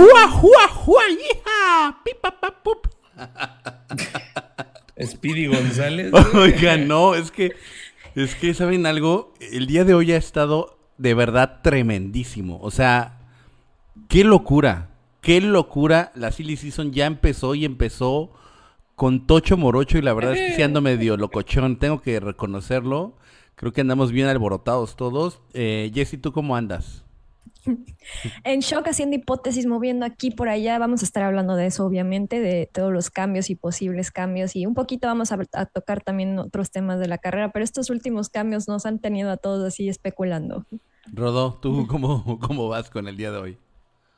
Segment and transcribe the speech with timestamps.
[0.00, 1.02] ¡Jua, jua, jua!
[1.10, 2.00] ¡Hija!
[2.02, 2.86] ¡Pipa, pa, pup!
[5.04, 6.12] Speedy González.
[6.34, 7.52] Oiga, no, es que,
[8.14, 9.34] es que, ¿saben algo?
[9.40, 12.58] El día de hoy ha estado de verdad tremendísimo.
[12.62, 13.20] O sea,
[14.08, 14.88] qué locura,
[15.20, 16.12] qué locura.
[16.14, 18.32] La Silly Season ya empezó y empezó
[18.94, 23.16] con Tocho Morocho y la verdad es que sí ando medio locochón, tengo que reconocerlo.
[23.54, 25.40] Creo que andamos bien alborotados todos.
[25.52, 27.04] Eh, Jessy, ¿tú cómo andas?
[28.44, 30.78] En shock, haciendo hipótesis, moviendo aquí por allá.
[30.78, 34.56] Vamos a estar hablando de eso, obviamente, de todos los cambios y posibles cambios.
[34.56, 37.90] Y un poquito vamos a, a tocar también otros temas de la carrera, pero estos
[37.90, 40.66] últimos cambios nos han tenido a todos así especulando.
[41.12, 43.58] Rodo, ¿tú cómo, cómo vas con el día de hoy?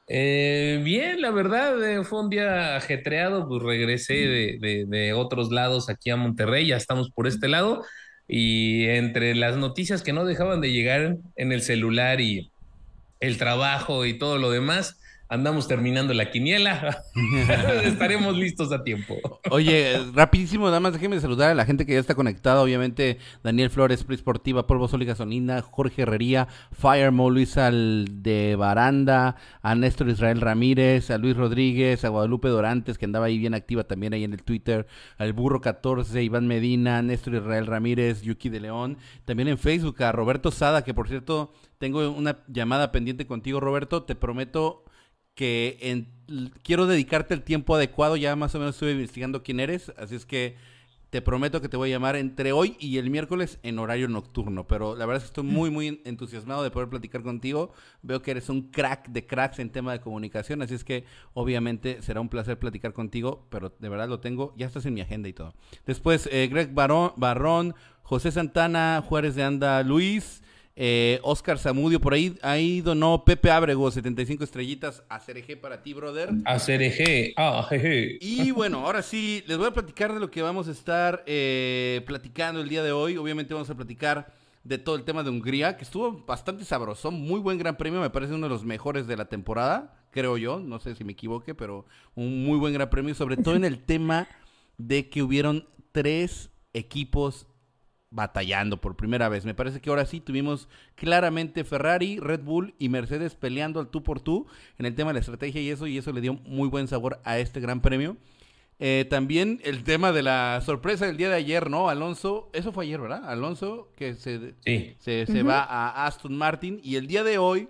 [0.08, 5.50] Eh, bien, la verdad, eh, fue un día ajetreado, pues regresé de, de- de otros
[5.50, 7.84] lados aquí a Monterrey, ya estamos por este lado,
[8.28, 12.50] y entre las noticias que no dejaban de llegar en el celular y
[13.22, 14.98] el trabajo y todo lo demás,
[15.32, 17.04] andamos terminando la quiniela,
[17.84, 19.16] estaremos listos a tiempo.
[19.50, 22.60] Oye, rapidísimo, nada más déjeme saludar a la gente que ya está conectada.
[22.60, 28.56] Obviamente, Daniel Flores, Pri Sportiva, Polvo Sol y Gasolina, Jorge Herrería, Firemo, Luis Al de
[28.56, 33.54] Baranda, a Néstor Israel Ramírez, a Luis Rodríguez, a Guadalupe Dorantes, que andaba ahí bien
[33.54, 38.50] activa también ahí en el Twitter, al Burro 14, Iván Medina, Néstor Israel Ramírez, Yuki
[38.50, 43.26] de León, también en Facebook a Roberto Sada, que por cierto, tengo una llamada pendiente
[43.26, 44.02] contigo, Roberto.
[44.02, 44.84] Te prometo
[45.34, 46.08] que en-
[46.62, 50.26] quiero dedicarte el tiempo adecuado, ya más o menos estuve investigando quién eres, así es
[50.26, 50.56] que
[51.10, 54.66] te prometo que te voy a llamar entre hoy y el miércoles en horario nocturno,
[54.66, 58.30] pero la verdad es que estoy muy, muy entusiasmado de poder platicar contigo, veo que
[58.30, 62.30] eres un crack de cracks en tema de comunicación, así es que obviamente será un
[62.30, 65.52] placer platicar contigo, pero de verdad lo tengo, ya estás en mi agenda y todo.
[65.84, 70.41] Después, eh, Greg Barón, Barrón, José Santana, Juárez de Anda, Luis,
[70.74, 75.92] eh, Oscar Zamudio, por ahí, ahí donó Pepe Ábrego, 75 estrellitas a CRG para ti,
[75.92, 76.30] brother.
[76.44, 78.18] Hacer eje, ah, jeje.
[78.20, 82.02] Y bueno, ahora sí, les voy a platicar de lo que vamos a estar eh,
[82.06, 83.16] platicando el día de hoy.
[83.16, 84.32] Obviamente vamos a platicar
[84.64, 88.10] de todo el tema de Hungría, que estuvo bastante sabroso, muy buen gran premio, me
[88.10, 91.54] parece uno de los mejores de la temporada, creo yo, no sé si me equivoque,
[91.54, 91.84] pero
[92.14, 94.28] un muy buen gran premio, sobre todo en el tema
[94.78, 97.46] de que hubieron tres equipos
[98.12, 99.44] batallando por primera vez.
[99.44, 104.02] Me parece que ahora sí tuvimos claramente Ferrari, Red Bull y Mercedes peleando al tú
[104.02, 104.46] por tú
[104.78, 107.20] en el tema de la estrategia y eso, y eso le dio muy buen sabor
[107.24, 108.16] a este gran premio.
[108.78, 111.88] Eh, también el tema de la sorpresa del día de ayer, ¿no?
[111.88, 113.24] Alonso, eso fue ayer, ¿verdad?
[113.28, 114.94] Alonso que se, Sí.
[114.98, 117.68] se, se va a Aston Martin y el día de hoy,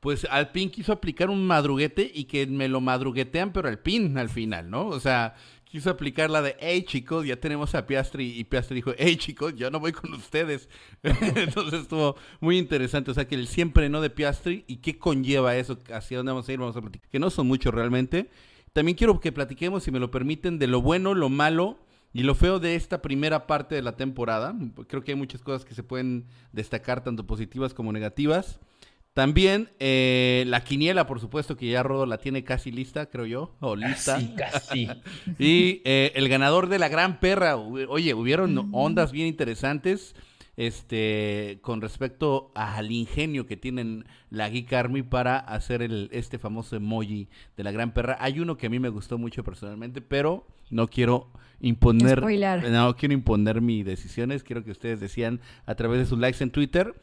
[0.00, 4.70] pues Alpine quiso aplicar un madruguete y que me lo madruguetean, pero Alpine al final,
[4.70, 4.86] ¿no?
[4.86, 5.34] O sea,
[5.66, 9.54] quiso aplicar la de, hey chicos, ya tenemos a Piastri y Piastri dijo, hey chicos,
[9.56, 10.68] yo no voy con ustedes.
[11.02, 15.56] Entonces estuvo muy interesante, o sea, que el siempre no de Piastri y qué conlleva
[15.56, 18.30] eso, hacia dónde vamos a ir, vamos a platicar, que no son muchos realmente.
[18.72, 21.78] También quiero que platiquemos, si me lo permiten, de lo bueno, lo malo
[22.12, 24.54] y lo feo de esta primera parte de la temporada.
[24.86, 28.60] Creo que hay muchas cosas que se pueden destacar, tanto positivas como negativas.
[29.16, 33.56] También eh, la quiniela, por supuesto, que ya Rodo la tiene casi lista, creo yo,
[33.60, 34.20] o lista.
[34.36, 34.88] Casi, casi.
[35.38, 37.56] Y eh, el ganador de la gran perra.
[37.56, 40.14] Oye, hubieron ondas bien interesantes
[40.58, 46.76] este con respecto al ingenio que tienen la Geek Army para hacer el, este famoso
[46.76, 48.18] emoji de la gran perra.
[48.20, 52.70] Hay uno que a mí me gustó mucho personalmente, pero no quiero imponer Spoiler.
[52.70, 56.50] no quiero imponer mis decisiones, quiero que ustedes decían a través de sus likes en
[56.50, 56.94] Twitter.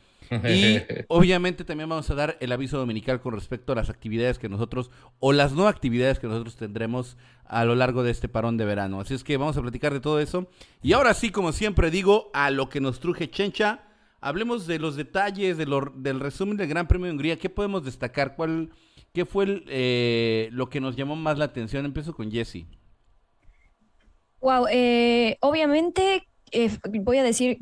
[0.47, 0.77] Y
[1.07, 4.91] obviamente también vamos a dar el aviso dominical con respecto a las actividades que nosotros,
[5.19, 8.99] o las no actividades que nosotros tendremos a lo largo de este parón de verano.
[9.01, 10.47] Así es que vamos a platicar de todo eso.
[10.81, 13.83] Y ahora sí, como siempre digo, a lo que nos truje Chencha,
[14.21, 17.37] hablemos de los detalles, de lo- del resumen del Gran Premio de Hungría.
[17.37, 18.35] ¿Qué podemos destacar?
[18.35, 18.69] ¿Cuál,
[19.13, 21.85] ¿Qué fue el, eh, lo que nos llamó más la atención?
[21.85, 22.65] Empiezo con Jesse.
[24.39, 26.69] Wow, eh, obviamente eh,
[27.01, 27.59] voy a decir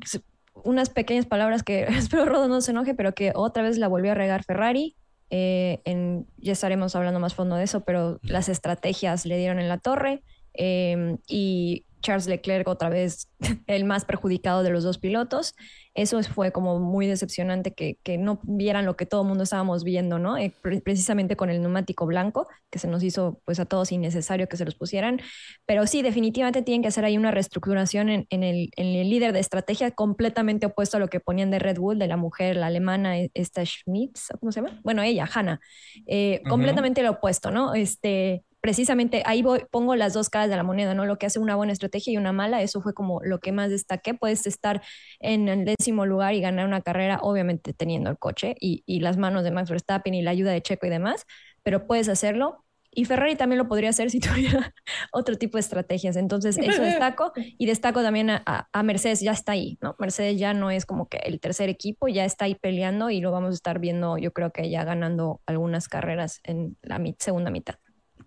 [0.54, 4.12] unas pequeñas palabras que espero Rodo no se enoje, pero que otra vez la volvió
[4.12, 4.96] a regar Ferrari.
[5.30, 9.70] eh, en, ya estaremos hablando más fondo de eso, pero las estrategias le dieron en
[9.70, 13.30] la torre em, y Charles Leclerc otra vez
[13.68, 15.54] el más perjudicado de los dos pilotos.
[15.94, 19.84] Eso fue como muy decepcionante que, que no vieran lo que todo el mundo estábamos
[19.84, 20.38] viendo, ¿no?
[20.38, 24.48] Eh, pre- precisamente con el neumático blanco, que se nos hizo pues a todos innecesario
[24.48, 25.20] que se los pusieran.
[25.66, 29.34] Pero sí, definitivamente tienen que hacer ahí una reestructuración en, en el, en el líder
[29.34, 32.68] de estrategia completamente opuesto a lo que ponían de Red Bull, de la mujer, la
[32.68, 34.80] alemana, e- esta Schmitz, ¿cómo se llama?
[34.84, 35.60] Bueno, ella, Hannah.
[36.08, 36.50] Eh, Ujú.
[36.50, 37.74] Completamente lo opuesto, ¿no?
[37.76, 41.06] Este, precisamente ahí voy, pongo las dos caras de la moneda, ¿no?
[41.06, 43.70] Lo que hace una buena estrategia y una mala, eso fue como lo que más
[43.70, 44.14] destaqué.
[44.14, 44.82] Puedes estar
[45.20, 49.18] en el décimo lugar y ganar una carrera, obviamente teniendo el coche y, y las
[49.18, 51.26] manos de Max Verstappen y la ayuda de Checo y demás,
[51.64, 52.64] pero puedes hacerlo.
[52.94, 54.74] Y Ferrari también lo podría hacer si tuviera
[55.12, 56.16] otro tipo de estrategias.
[56.16, 57.32] Entonces, eso destaco.
[57.58, 59.96] Y destaco también a, Mercedes, ya está ahí, ¿no?
[59.98, 63.32] Mercedes ya no es como que el tercer equipo, ya está ahí peleando y lo
[63.32, 67.76] vamos a estar viendo, yo creo que ya ganando algunas carreras en la segunda mitad.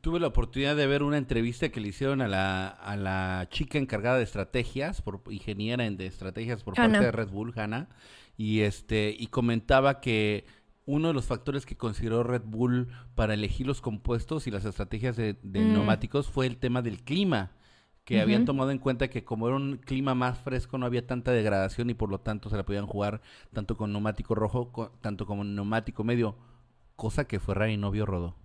[0.04, 3.78] Tuve la oportunidad de ver una entrevista que le hicieron a la, a la chica
[3.78, 7.88] encargada de estrategias, por ingeniera en de estrategias por parte de Red Bull, Hannah,
[8.36, 10.44] y este, y comentaba que
[10.84, 15.16] uno de los factores que consideró Red Bull para elegir los compuestos y las estrategias
[15.16, 15.72] de, mm.
[15.72, 17.52] neumáticos fue el tema del clima,
[18.04, 21.32] que habían tomado en cuenta que como era un clima más fresco no había tanta
[21.32, 23.22] degradación y por lo tanto se la podían jugar
[23.54, 26.36] tanto con neumático rojo, tanto como neumático medio,
[26.94, 28.36] cosa que Ferrari no vio rodó.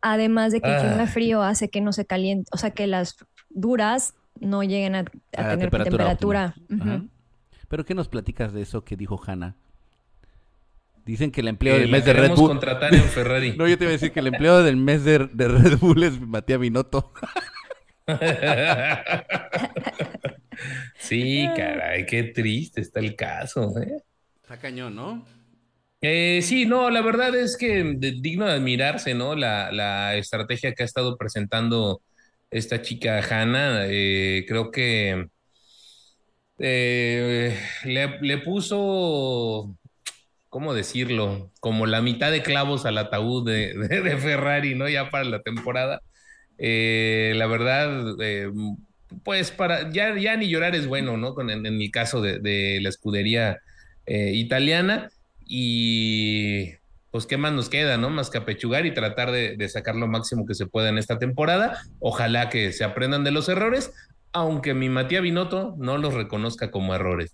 [0.00, 1.06] Además de que el clima ah.
[1.06, 3.16] frío hace que no se caliente, o sea que las
[3.50, 6.54] duras no lleguen a, tener temperatura.
[7.68, 9.56] Pero ¿qué nos platicas de eso que dijo Hanna?
[11.04, 12.48] Dicen que el empleo del mes de Red Bull.
[12.48, 13.52] contratar en Ferrari.
[13.58, 16.20] no, yo te iba a decir que el empleo del mes de, Red Bull es
[16.20, 17.12] Matías Binotto.
[20.98, 23.72] sí, caray, qué triste está el caso.
[23.80, 24.02] ¿eh?
[24.42, 25.24] Está cañón, ¿no?
[26.08, 29.34] Eh, sí, no, la verdad es que digno de admirarse, ¿no?
[29.34, 32.02] La, estrategia que ha estado presentando
[32.50, 33.86] esta chica Hanna.
[33.88, 35.26] Eh, creo que
[36.58, 39.76] le, le, puso
[40.56, 41.52] ¿cómo decirlo?
[41.60, 43.74] Como la mitad de clavos al ataúd de,
[44.18, 44.88] Ferrari, ¿no?
[44.88, 46.00] Ya para la temporada.
[46.58, 48.50] Eh, la verdad, eh,
[49.22, 51.34] pues para, ya, ya ni llorar es bueno, ¿no?
[51.34, 53.58] Con, en, el caso de, la escudería
[54.06, 55.10] eh, italiana.
[55.46, 56.72] Y
[57.10, 58.10] pues, ¿qué más nos queda, no?
[58.10, 61.80] Más que apechugar y tratar de, sacar lo máximo que se pueda en esta temporada.
[62.00, 63.92] Ojalá que se aprendan de los errores,
[64.32, 67.32] aunque mi Matías Binotto no los reconozca como errores.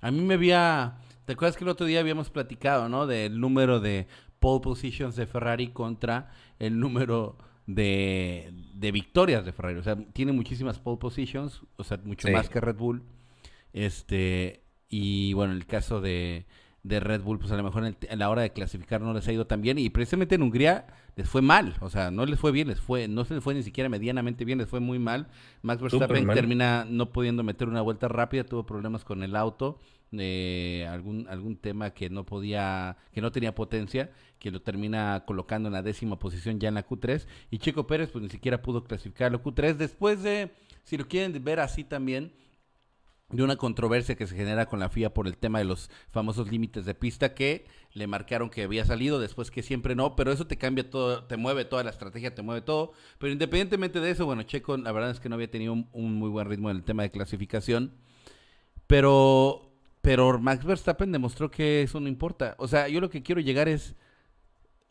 [0.00, 3.06] A mí me había ¿Te acuerdas que el otro día habíamos platicado, ¿no?
[3.06, 4.06] Del número de
[4.40, 8.52] pole positions de Ferrari contra el número de,
[8.92, 9.78] victorias de Ferrari.
[9.78, 13.04] O sea, tiene muchísimas pole positions, o sea, mucho más que Red Bull.
[13.72, 16.46] Este, y bueno, el caso de,
[16.82, 19.32] de Red Bull, pues a lo mejor en, la hora de clasificar no les ha
[19.32, 19.78] ido tan bien.
[19.78, 21.76] Y precisamente en Hungría les fue mal.
[21.80, 24.44] O sea, no les fue bien, les fue, no se les fue ni siquiera medianamente
[24.44, 25.28] bien, les fue muy mal.
[25.62, 29.78] Max Verstappen termina no pudiendo meter una vuelta rápida, tuvo problemas con el auto
[30.18, 35.68] eh, algún, algún tema que no podía, que no tenía potencia, que lo termina colocando
[35.68, 37.26] en la décima posición ya en la Q3.
[37.50, 40.50] Y Checo Pérez pues ni siquiera pudo clasificar la Q3 después de,
[40.84, 42.32] si lo quieren ver así también,
[43.32, 46.50] de una controversia que se genera con la FIA por el tema de los famosos
[46.50, 50.46] límites de pista que le marcaron que había salido, después que siempre no, pero eso
[50.46, 52.92] te cambia todo, te mueve toda la estrategia, te mueve todo.
[53.18, 56.30] Pero independientemente de eso, bueno, Checo la verdad es que no había tenido un muy
[56.30, 57.92] buen ritmo en el tema de clasificación.
[58.86, 62.56] Pero pero Max Verstappen demostró que eso no importa.
[62.58, 63.94] O sea, yo lo que quiero llegar es,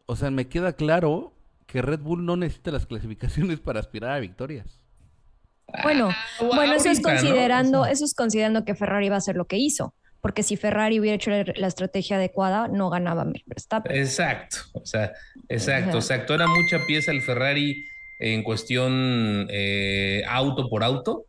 [0.05, 1.33] o sea, me queda claro
[1.67, 4.80] que Red Bull no necesita las clasificaciones para aspirar a victorias.
[5.83, 9.45] Bueno, ah, bueno, eso es considerando, eso es considerando que Ferrari va a hacer lo
[9.45, 13.95] que hizo, porque si Ferrari hubiera hecho la, estrategia adecuada, no ganaba Verstappen.
[13.95, 15.13] Exacto, o sea,
[15.49, 16.33] exacto, exacto.
[16.33, 17.85] Era mucha pieza el Ferrari
[18.19, 21.25] en cuestión eh, auto por auto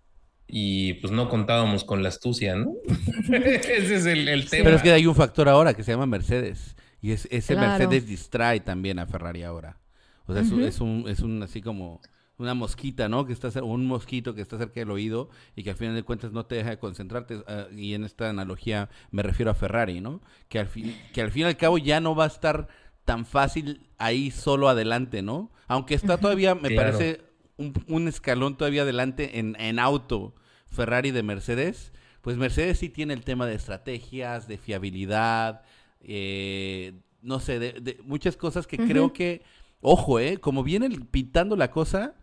[0.47, 2.75] y pues no contábamos con la astucia, ¿no?
[3.33, 4.65] ese es el, tema.
[4.65, 8.06] Pero es que hay un factor ahora que se llama Mercedes y es, ese Mercedes
[8.06, 9.79] distrae también a Ferrari ahora.
[10.27, 12.01] O sea, es, un, es un así como
[12.43, 13.27] una mosquita, ¿no?
[13.27, 16.32] Que está un mosquito que está cerca del oído y que al final de cuentas
[16.32, 17.43] no te deja de concentrarte.
[17.46, 20.20] Ah, y en esta analogía me refiero a Ferrari, ¿no?
[20.49, 22.69] Que al fin, que al fin y al cabo ya no va a estar
[23.05, 25.51] tan fácil ahí solo adelante, ¿no?
[25.67, 27.22] Aunque está todavía, me parece,
[27.56, 30.34] un, un, escalón todavía adelante en, en auto
[30.69, 35.63] Ferrari de Mercedes, pues Mercedes sí tiene el tema de estrategias, de fiabilidad,
[36.01, 39.43] eh, no sé, de, muchas cosas que creo que,
[39.81, 42.15] ojo, eh, como viene pintando la cosa,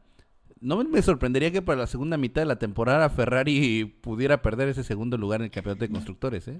[0.61, 4.83] no me sorprendería que para la segunda mitad de la temporada Ferrari pudiera perder ese
[4.83, 6.59] segundo lugar en el campeonato de constructores, ¿eh?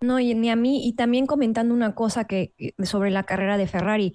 [0.00, 2.54] No, y ni a mí, y también comentando una cosa que
[2.84, 4.14] sobre la carrera de Ferrari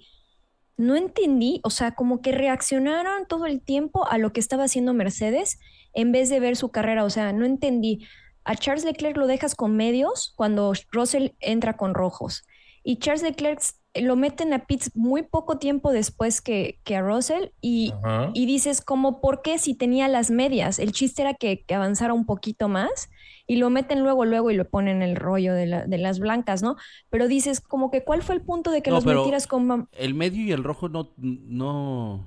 [0.76, 4.94] no entendí, o sea, como que reaccionaron todo el tiempo a lo que estaba haciendo
[4.94, 5.58] Mercedes
[5.92, 8.06] en vez de ver su carrera, o sea, no entendí.
[8.44, 12.44] A Charles Leclerc lo dejas con medios cuando Russell entra con rojos
[12.82, 13.60] y Charles Leclerc
[13.94, 17.92] lo meten a pits muy poco tiempo después que, que a Russell y,
[18.34, 20.78] y, dices como, ¿por qué si tenía las medias?
[20.78, 23.08] El chiste era que, que avanzara un poquito más
[23.46, 26.62] y lo meten luego, luego y lo ponen el rollo de, la, de las blancas,
[26.62, 26.76] ¿no?
[27.10, 29.88] Pero dices, como que, ¿cuál fue el punto de que los metieras con...
[29.92, 32.24] El medio y el rojo no, no,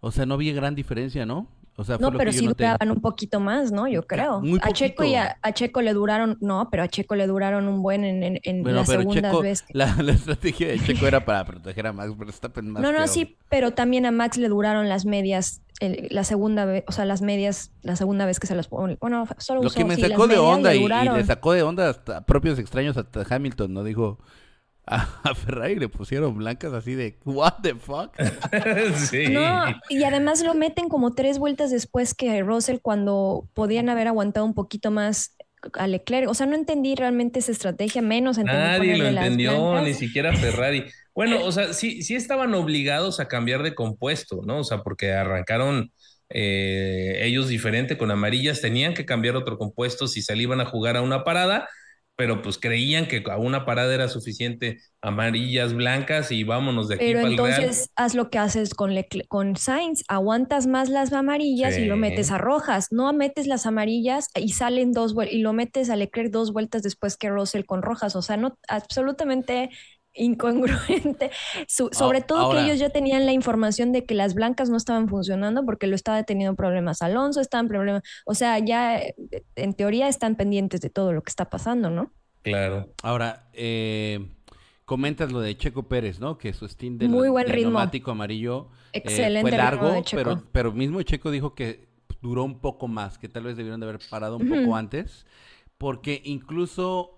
[0.00, 1.48] o sea, no había gran diferencia, ¿no?
[1.78, 3.86] O sea, No, pero sí duraban un poquito más, ¿no?
[3.86, 4.40] Yo creo.
[4.40, 7.68] muy a Checo y a, a Checo le duraron, no, pero a Checo le duraron
[7.68, 9.62] un buen en, en, en Bueno, la segunda Checo, vez.
[9.62, 13.06] que- la, la estrategia de Checo era para proteger a Max Verstappen más No, no,
[13.08, 17.04] sí, pero también a Max le duraron las medias, el- la segunda vez, o sea,
[17.04, 18.96] las medias, la segunda vez que se las pone.
[18.98, 21.62] Bueno, solo Lo usó, que me sí, sacó de onda le y, le sacó de
[21.62, 23.84] onda hasta propios extraños hasta Hamilton, ¿no?
[23.84, 24.18] Dijo
[24.86, 28.14] a, a Ferrari le pusieron blancas así de what the fuck.
[29.10, 29.28] sí.
[29.28, 34.46] No, y además lo meten como tres vueltas después que Russell cuando podían haber aguantado
[34.46, 35.36] un poquito más
[35.74, 36.28] a Leclerc.
[36.28, 40.84] O sea, no entendí realmente esa estrategia, menos entendí Nadie lo entendió, ni siquiera Ferrari.
[41.14, 44.58] Bueno, o sea, sí, sí estaban obligados a cambiar de compuesto, ¿no?
[44.58, 45.92] O sea, porque arrancaron
[46.28, 50.66] eh, ellos diferente con amarillas, tenían que cambiar otro compuesto si se le iban a
[50.66, 51.68] jugar a una parada,
[52.16, 57.12] pero pues creían que a una parada era suficiente amarillas, blancas y vámonos de aquí
[57.12, 57.60] Pero para el Real.
[57.60, 61.98] entonces haz lo que haces con, Leclerc- con Sainz, aguantas más las amarillas y lo
[61.98, 65.96] metes a rojas, no metes las amarillas y salen dos vueltas y lo metes a
[65.96, 69.68] Leclerc dos vueltas después que Russell con rojas, o sea, no absolutamente
[70.16, 71.30] incongruente,
[71.68, 74.76] Su- sobre todo ahora- que ellos ya tenían la información de que las blancas no
[74.76, 79.14] estaban funcionando porque lo estaba teniendo problemas Alonso, estaban problemas, o sea, ya eh,
[79.56, 82.10] en teoría están pendientes de todo lo que está pasando, ¿no?
[82.42, 82.88] Claro.
[83.02, 84.28] Ahora, eh,
[84.84, 86.38] comentas lo de Checo Pérez, ¿no?
[86.38, 87.70] Que su stint de, Muy buen de ritmo.
[87.72, 90.22] neumático amarillo eh, Excelente fue largo, de Checo.
[90.22, 91.88] pero, pero mismo Checo dijo que
[92.22, 95.26] duró un poco más, que tal vez debieron de haber parado un poco antes,
[95.76, 97.15] porque incluso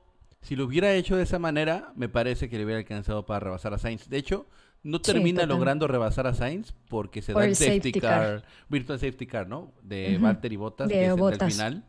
[0.48, 3.74] si lo hubiera hecho de esa manera, me parece que le hubiera alcanzado para rebasar
[3.74, 4.08] a Sainz.
[4.08, 4.46] De hecho,
[4.82, 8.44] no termina logrando rebasar a Sainz porque se Por da el safety, safety car, car.
[8.68, 9.72] virtual safety car, ¿no?
[9.82, 10.24] De Ujú.
[10.24, 11.84] Valtteri Bottas, De que es el final,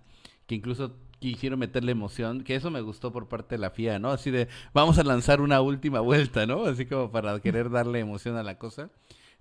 [0.46, 4.12] que incluso quisieron meterle emoción, que eso me gustó por parte de la FIA, ¿no?
[4.12, 6.66] Así de, vamos a lanzar una última vuelta, ¿no?
[6.66, 8.90] Así como para querer darle emoción a la cosa.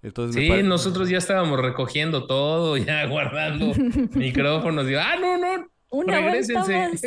[0.02, 3.72] Entonces me Sí, pare- nosotros ya estábamos recogiendo todo, ya guardando
[4.14, 4.86] micrófonos.
[4.86, 7.02] Digo, ah, no, no, Una vuelta más.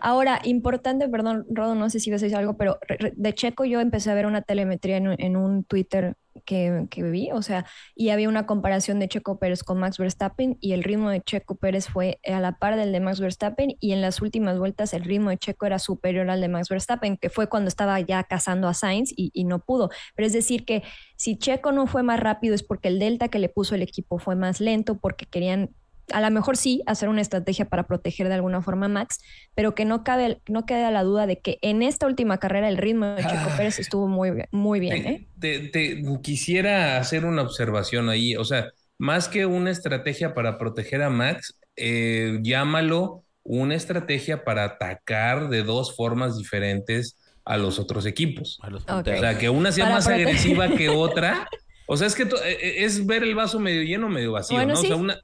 [0.00, 2.78] Ahora, importante, perdón, Rodo, no sé si vas a decir algo, pero
[3.14, 7.02] de Checo yo empecé a ver una telemetría en, un- en un Twitter que, que
[7.04, 10.82] vi, o sea, y había una comparación de Checo Pérez con Max Verstappen y el
[10.82, 14.20] ritmo de Checo Pérez fue a la par del de Max Verstappen y en las
[14.20, 17.68] últimas vueltas el ritmo de Checo era superior al de Max Verstappen, que fue cuando
[17.68, 19.90] estaba ya cazando a Sainz y, y no pudo.
[20.16, 20.82] Pero es decir que
[21.16, 24.18] si Checo no fue más rápido es porque el delta que le puso el equipo
[24.18, 25.70] fue más lento, porque querían
[26.12, 29.20] a lo mejor sí hacer una estrategia para proteger de alguna forma a Max,
[29.54, 32.76] pero que no cabe, no quede la duda de que en esta última carrera el
[32.76, 33.54] ritmo de Checo Ah.
[33.56, 35.26] Pérez estuvo muy bien, muy bien, ¿eh?
[35.40, 41.10] Te, quisiera hacer una observación ahí, o sea, más que una estrategia para proteger a
[41.10, 48.58] Max, eh, llámalo una estrategia para atacar de dos formas diferentes a los otros equipos.
[48.62, 49.08] a los Ok.
[49.14, 51.46] O sea, que una sea Para más agresiva que otra.
[51.86, 54.72] O sea, es que eh, eh, es ver el vaso medio lleno, medio vacío, Bueno,
[54.74, 54.80] ¿no?
[54.80, 54.86] sí.
[54.86, 55.18] O sea, una,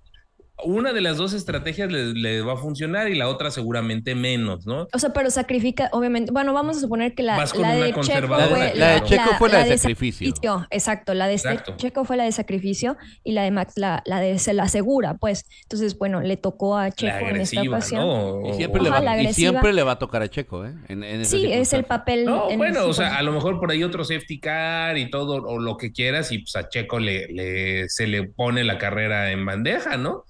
[0.65, 4.67] una de las dos estrategias le, le va a funcionar y la otra seguramente menos,
[4.67, 4.87] ¿no?
[4.93, 8.49] O sea, pero sacrifica, obviamente, bueno, vamos a suponer que la, la de Checo conservadora,
[8.49, 10.67] fue La de- la de Checo fue la de sacrificio.
[10.71, 11.75] Exacto, la de este- Exacto.
[11.77, 15.15] Checo fue la de sacrificio y la de Max la, la de se la asegura,
[15.15, 15.45] pues.
[15.63, 18.01] Entonces, bueno, le tocó a Checo La en esta ocasión.
[18.01, 18.49] ¿no?
[18.51, 20.75] Y siempre, le va, la y siempre le va a tocar a Checo, ¿eh?
[20.89, 22.25] En, en esas Sí, es el papel.
[22.25, 25.43] No, en- bueno, o sea, a lo mejor por ahí otro safety car y todo,
[25.45, 29.31] o lo que quieras, y pues a Checo le, le- se le pone la carrera
[29.33, 30.25] en bandeja, ¿no?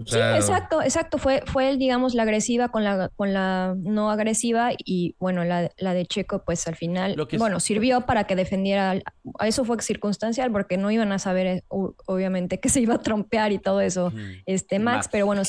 [0.00, 1.18] O Sí, exacto, exacto.
[1.18, 5.70] Fue, fue el, digamos, la agresiva con la, con la no agresiva y bueno, la,
[5.78, 8.94] la de Checo, pues al final, Lo que es- bueno, sirvió para que defendiera.
[9.38, 12.98] a Eso fue circunstancial porque no iban a saber, eh, obviamente, que se iba a
[12.98, 14.12] trompear y todo eso,
[14.46, 15.08] este Max, Max.
[15.10, 15.42] pero bueno,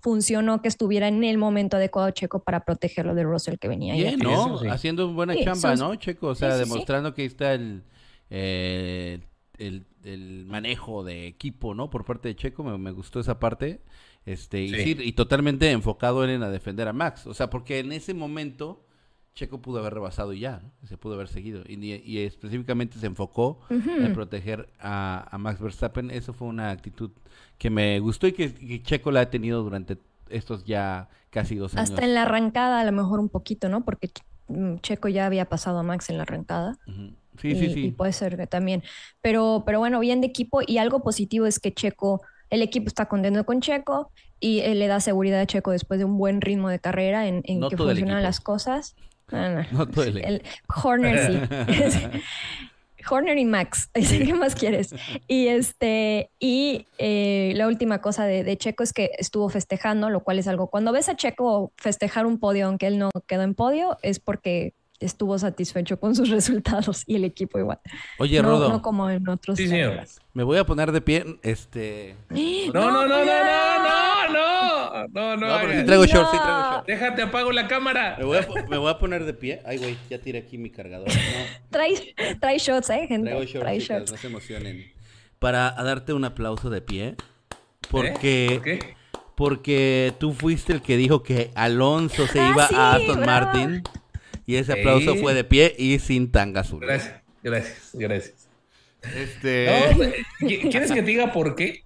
[0.00, 4.02] funcionó que estuviera en el momento adecuado Checo para protegerlo de Russell que venía ahí
[4.02, 4.18] Bien.
[4.20, 4.58] ¿no?
[4.58, 4.68] Sí.
[4.68, 6.28] Haciendo buena Sí, chamba, son- ¿no, Checo?
[6.28, 7.82] O sea, sí, demostrando que está el,
[8.30, 9.20] eh,
[9.58, 11.90] el, el manejo de equipo, ¿no?
[11.90, 13.80] Por parte de Checo, me, me gustó esa parte.
[14.24, 14.94] Este, y, Sí.
[14.94, 17.26] sí, y totalmente enfocado él en a defender a Max.
[17.26, 18.84] O sea, porque en ese momento
[19.34, 20.86] Checo pudo haber rebasado y ya, ¿no?
[20.86, 21.62] Se pudo haber seguido.
[21.66, 26.10] Y, y específicamente se enfocó en proteger a, a Max Verstappen.
[26.10, 27.10] Eso fue una actitud
[27.58, 29.96] que me gustó y que, Checo la ha tenido durante
[30.28, 31.90] estos ya casi dos años.
[31.90, 33.84] Hasta en la arrancada, a lo mejor un poquito, ¿no?
[33.84, 34.10] Porque
[34.48, 36.78] mm, Checo ya había pasado a Max en la arrancada.
[37.42, 37.90] Sí, y, sí, y sí.
[37.90, 38.82] puede ser que también.
[39.20, 43.06] Pero, pero bueno, bien de equipo y algo positivo es que Checo, el equipo está
[43.06, 46.68] contento con Checo y él le da seguridad a Checo después de un buen ritmo
[46.68, 48.94] de carrera en, en No que funcionan las cosas.
[49.30, 49.64] No, no.
[49.72, 50.42] No todo el- El
[50.82, 51.18] Horner
[51.90, 52.00] sí.
[53.10, 54.94] Horner y Max, ¿qué más quieres?
[55.26, 60.20] Y este, y eh, la última cosa de, de Checo es que estuvo festejando, lo
[60.22, 60.68] cual es algo.
[60.68, 64.74] Cuando ves a Checo festejar un podio, aunque él no quedó en podio, es porque
[65.04, 67.80] estuvo satisfecho con sus resultados y el equipo igual.
[68.18, 69.56] Oye, no, Rodo, no como en otros.
[69.58, 70.04] Sí, señor.
[70.34, 72.16] me voy a poner de pie, este...
[72.72, 75.46] No, no, no, no, no, no, no, no, no.
[75.48, 75.86] No, pero sí hagas.
[75.86, 76.86] traigo short, sí traigo short.
[76.86, 78.16] Déjate, apago la cámara.
[78.18, 79.60] Me voy, a, po- me voy a poner de pie.
[79.66, 81.08] Ay, güey, ya tiré aquí mi cargador.
[81.08, 81.14] No,
[81.70, 83.30] Trae, trae shots, ¿eh, gente?
[83.30, 84.12] traigo shorts, trae chicas, shots.
[84.12, 84.92] no se emocionen.
[85.38, 87.16] Para darte un aplauso de pie,
[87.90, 88.54] porque, ¿Eh?
[88.54, 88.94] ¿Por qué?
[89.34, 93.26] porque tú fuiste el que dijo que Alonso se Ah, iba sí, a Aston bravo.
[93.26, 93.82] Martin.
[94.46, 95.20] Y ese aplauso Sí.
[95.20, 96.80] fue de pie y sin tanga azul.
[96.80, 98.48] Gracias, gracias, gracias.
[99.16, 99.66] Este...
[99.90, 101.84] No, güey, ¿qui- ¿Quieres que te diga por qué?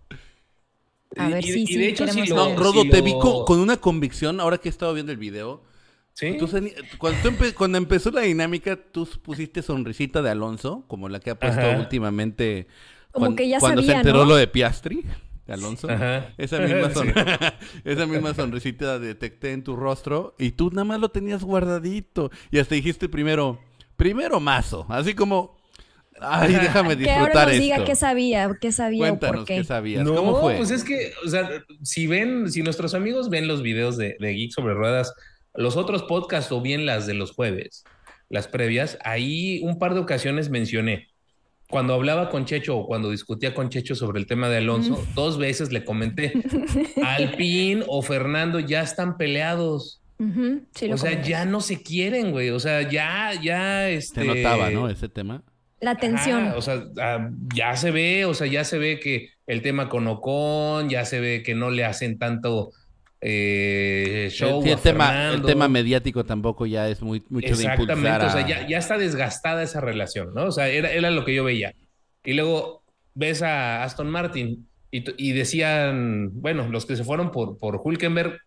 [1.16, 2.56] A ver, Y- sí, y sí, de hecho, si lo- No.
[2.56, 5.18] Rodo, si te lo- vi con, con una convicción ahora que he estado viendo el
[5.18, 5.62] video.
[6.12, 6.36] ¿Sí?
[6.38, 6.48] Tú
[6.98, 11.30] cuando, tú empe- cuando empezó la dinámica, tú pusiste sonrisita de Alonso, como la que
[11.30, 11.78] ha puesto Ajá.
[11.78, 12.66] últimamente.
[13.12, 14.24] Como cuan- que ya cuando se enteró ¿no?
[14.30, 15.04] lo de Piastri,
[15.46, 15.88] de Alonso.
[15.90, 16.32] Ajá.
[16.38, 17.12] Esa misma, son- Sí.
[17.84, 22.30] esa misma sonrisita detecté en tu rostro y tú nada más lo tenías guardadito.
[22.50, 23.60] Y hasta dijiste primero,
[23.96, 25.56] primero mazo, así como,
[26.20, 27.62] ay, déjame Que ahora disfrutar nos esto.
[27.62, 29.56] diga qué sabía, qué sabía o por Cuéntanos qué.
[29.56, 30.04] qué sabías.
[30.04, 30.56] No, ¿Cómo fue?
[30.56, 31.48] pues es que, o sea,
[31.82, 35.14] si ven, si nuestros amigos ven los videos de, de Geek sobre Ruedas,
[35.54, 37.84] los otros podcasts o bien las de los jueves,
[38.28, 41.08] las previas, ahí un par de ocasiones mencioné.
[41.68, 45.36] Cuando hablaba con Checho o cuando discutía con Checho sobre el tema de Alonso, dos
[45.36, 46.32] veces le comenté,
[47.02, 50.00] Alpín o Fernando ya están peleados.
[50.18, 51.28] Sí, o sea, comenté.
[51.28, 52.50] ya no se quieren, güey.
[52.50, 54.22] O sea, ya, ya, este...
[54.22, 54.88] Se notaba, ¿no?
[54.88, 55.42] Ese tema.
[55.80, 56.52] La tensión.
[56.56, 60.06] O sea, ah, ya se ve, o sea, ya se ve que el tema con
[60.06, 62.70] Ocon, ya se ve que no le hacen tanto
[63.20, 65.48] eh, show el, tema, el Fernando.
[65.48, 68.26] tema mediático tampoco ya es muy, mucho de Exactamente, impulsar a...
[68.26, 70.44] o sea, ya, ya está desgastada esa relación, ¿no?
[70.44, 71.74] O sea, era, era lo que yo veía.
[72.24, 72.82] Y luego
[73.14, 78.38] ves a Aston Martin y decían, bueno, los que se fueron por, por Hulkenberg,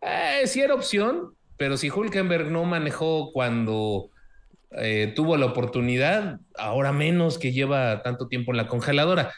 [0.00, 4.10] eh, sí era opción, pero si Hulkenberg no manejó cuando
[4.72, 9.32] eh, tuvo la oportunidad, ahora menos que lleva tanto tiempo en la congeladora.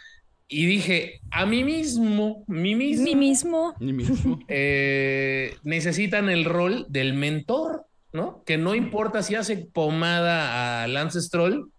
[0.48, 3.74] Y dije, a mí mismo, mí mismo, Mí mismo.
[3.80, 4.38] Mismo.
[4.48, 8.42] eh, necesitan el rol del mentor, ¿no?
[8.46, 11.70] Que no importa si hace pomada a Lance Stroll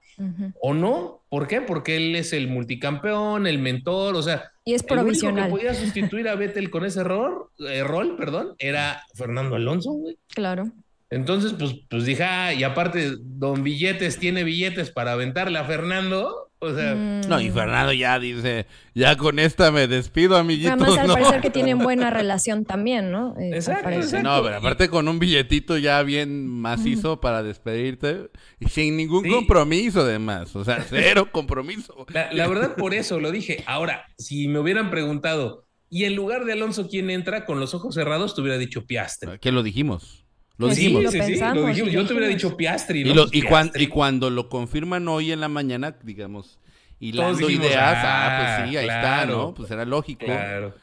[0.61, 1.21] o no.
[1.29, 1.61] ¿Por qué?
[1.61, 5.49] Porque él es el multicampeón, el mentor, o sea, Y es el único que provisional.
[5.49, 10.17] podía sustituir a Vettel con ese error, eh, rol, perdón, era Fernando Alonso, güey.
[10.29, 10.71] Claro.
[11.09, 16.46] Entonces, pues, pues dije, ah, y aparte, Don Billetes tiene billetes para aventarle a Fernando,
[16.59, 17.21] o sea, Mm.
[17.29, 18.65] No, y Fernando ya dice,
[18.95, 20.73] ya con esta me despido, amiguitos.
[20.81, 21.13] Además, al ¿no?
[21.13, 23.35] parecer que tienen buena relación también, ¿no?
[23.39, 23.89] Eh, Exacto.
[24.23, 29.29] No, pero aparte con un billetito ya bien macizo para despedirte y sin ningún Sí.
[29.29, 32.05] compromiso además, o sea, cero compromiso.
[32.09, 33.63] La, la verdad, por eso lo dije.
[33.67, 37.95] Ahora, si me hubieran preguntado, y en lugar de Alonso, ¿quién entra con los ojos
[37.95, 38.35] cerrados?
[38.35, 39.37] Te hubiera dicho Piastri.
[39.39, 40.25] ¿Qué lo dijimos?
[40.57, 41.03] Lo sí, dijimos.
[41.03, 41.93] lo pensamos, lo dijimos.
[41.93, 43.01] lo Yo te hubiera dicho Piastri.
[43.01, 43.13] Y, ¿no?
[43.13, 43.83] lo- Pues y, cuan- Piastri.
[43.83, 46.59] y cuando lo confirman hoy en la mañana, digamos,
[46.99, 49.25] hilando dijimos, ideas, ah, ah, pues sí, ahí está.
[49.27, 49.53] ¿no?
[49.53, 50.25] Pues era lógico.
[50.25, 50.73] Claro.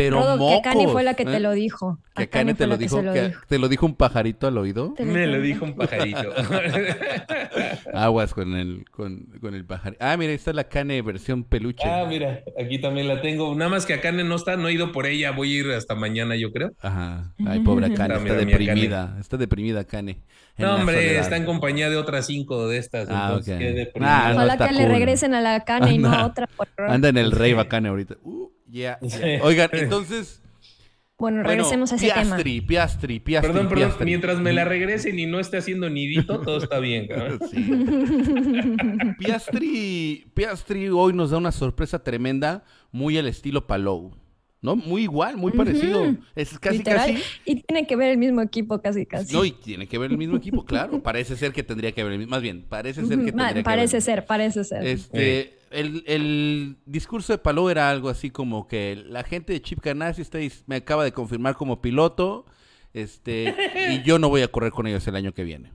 [0.00, 1.26] Pero Rodo, mocos, que Cani fue la que ¿eh?
[1.26, 1.98] te lo dijo.
[2.16, 3.40] Que A Kane te lo dijo, se lo que dijo.
[3.46, 4.94] te lo dijo un pajarito al oído.
[4.96, 6.32] Te Me lo dijo un pajarito.
[7.92, 10.02] Aguas con el, con, con el pajarito.
[10.02, 11.86] Ah, mira, está la cane versión peluche.
[11.86, 13.54] ah, mira, aquí también la tengo.
[13.54, 15.32] Nada más que acá no está, no he ido por ella.
[15.32, 16.72] Voy a ir hasta mañana, yo creo.
[16.80, 17.34] Ajá.
[17.46, 19.16] Ay, pobre Cane, está deprimida.
[19.20, 20.22] Está deprimida, Cane.
[20.56, 21.22] No, hombre, soledad.
[21.22, 23.08] está en compañía de otras cinco de estas.
[23.10, 23.92] Ah, entonces, ok.
[23.94, 24.00] qué.
[24.00, 26.46] Ah, no Ojalá que le regresen a la cana y no a otra.
[26.46, 26.68] por.
[26.78, 28.16] Anda en el rey bacane ahorita.
[28.22, 28.39] Uh,
[28.70, 29.10] yeah, yeah.
[29.10, 29.42] Sí.
[29.42, 30.42] Oigan, entonces.
[31.18, 32.22] Bueno, bueno, regresemos a ese tema.
[32.22, 33.52] Piastri, Piastri, Piastri.
[33.52, 33.88] Perdón, perdón.
[33.88, 34.06] Piastri.
[34.06, 37.08] Mientras me la regresen y no esté haciendo nidito, todo está bien.
[37.50, 39.14] Sí.
[39.18, 44.19] Piastri, Piastri hoy nos da una sorpresa tremenda, muy al estilo Palou.
[44.62, 44.76] ¿No?
[44.76, 46.14] Muy igual, muy parecido.
[46.36, 47.12] Es casi, Literal.
[47.12, 47.22] casi.
[47.46, 49.32] Y tiene que ver el mismo equipo casi, casi.
[49.34, 51.02] No, y tiene que ver el mismo equipo, claro.
[51.02, 52.30] Parece ser que tendría que ver el mismo.
[52.32, 54.02] Más bien, parece ser que tendría que parece ver.
[54.02, 54.86] ser, parece ser.
[54.86, 59.80] Este, el, el discurso de Palou era algo así como que la gente de Chip
[59.82, 60.22] Ganassi
[60.66, 62.44] me acaba de confirmar como piloto,
[62.92, 63.54] este,
[63.92, 65.70] y yo no voy a correr con ellos el año que viene.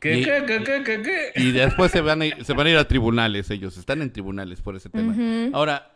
[0.00, 1.40] ¿Qué, Y- qué, qué, qué, qué, qué?
[1.42, 4.12] Y después se van, a ir, se van a ir a tribunales ellos, están en
[4.12, 5.16] tribunales por ese tema.
[5.52, 5.92] Ahora,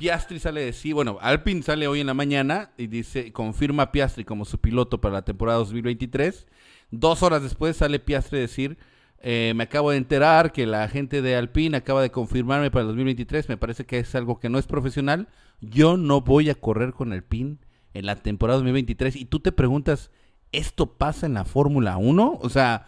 [0.00, 3.92] Piastri sale de sí, bueno, Alpine sale hoy en la mañana y dice, confirma a
[3.92, 6.46] Piastri como su piloto para la temporada 2023.
[6.90, 8.78] Dos horas después sale Piastri a decir,
[9.18, 12.86] eh, me acabo de enterar que la gente de Alpine acaba de confirmarme para el
[12.86, 15.28] 2023, me parece que es algo que no es profesional.
[15.60, 17.58] Yo no voy a correr con Alpine
[17.92, 19.16] en la temporada 2023.
[19.16, 20.10] Y tú te preguntas,
[20.50, 22.38] ¿esto pasa en la Fórmula 1?
[22.40, 22.86] O sea,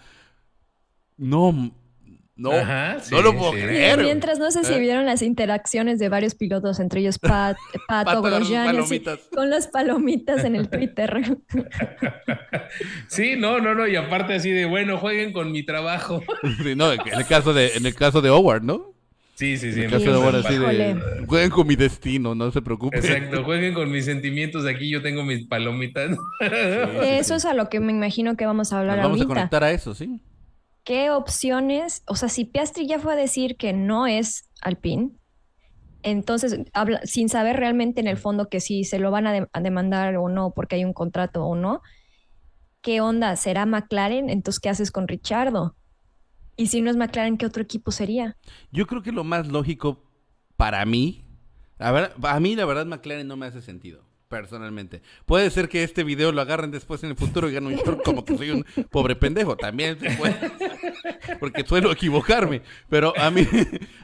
[1.18, 1.74] no,
[2.34, 2.50] No,
[3.10, 3.98] no lo puedo creer.
[3.98, 4.80] mientras no sé si ¿Eh?
[4.80, 8.76] vieron las interacciones de varios pilotos, entre ellos Pat, Pato, Grosjean,
[9.34, 11.22] con las palomitas en el Twitter.
[13.08, 16.22] Sí, no, no, no, y aparte así de, bueno, jueguen con mi trabajo.
[16.76, 18.92] no, en el caso de, en el caso de Howard, ¿no?
[19.34, 19.80] Sí, sí, sí.
[19.80, 22.98] En el caso de Howard así de, jueguen con mi destino, no se preocupen.
[22.98, 26.16] Exacto, jueguen con mis sentimientos, aquí yo tengo mis palomitas.
[26.40, 29.64] eso es a lo que me imagino que vamos a hablar Nos vamos a conectar
[29.64, 30.18] a eso, sí.
[30.84, 32.02] ¿Qué opciones?
[32.06, 35.12] O sea, si Piastri ya fue a decir que no es Alpine,
[36.02, 40.16] entonces, habla, sin saber realmente en el fondo que si se lo van a, demandar
[40.16, 41.80] o no, porque hay un contrato o no,
[42.80, 43.36] ¿qué onda?
[43.36, 44.28] ¿Será McLaren?
[44.28, 45.76] Entonces, ¿qué haces con Richardo?
[46.56, 48.36] Y si no es McLaren, ¿qué otro equipo sería?
[48.72, 50.04] Yo creo que lo más lógico
[50.56, 51.24] para mí,
[51.78, 55.02] a, ver, a mí la verdad McLaren no me hace sentido personalmente.
[55.26, 58.02] Puede ser que este video lo agarren después en el futuro y ganen un short
[58.02, 59.56] como que soy un pobre pendejo.
[59.56, 60.34] También se puede.
[61.40, 62.62] Porque suelo equivocarme.
[62.88, 63.46] Pero a mí,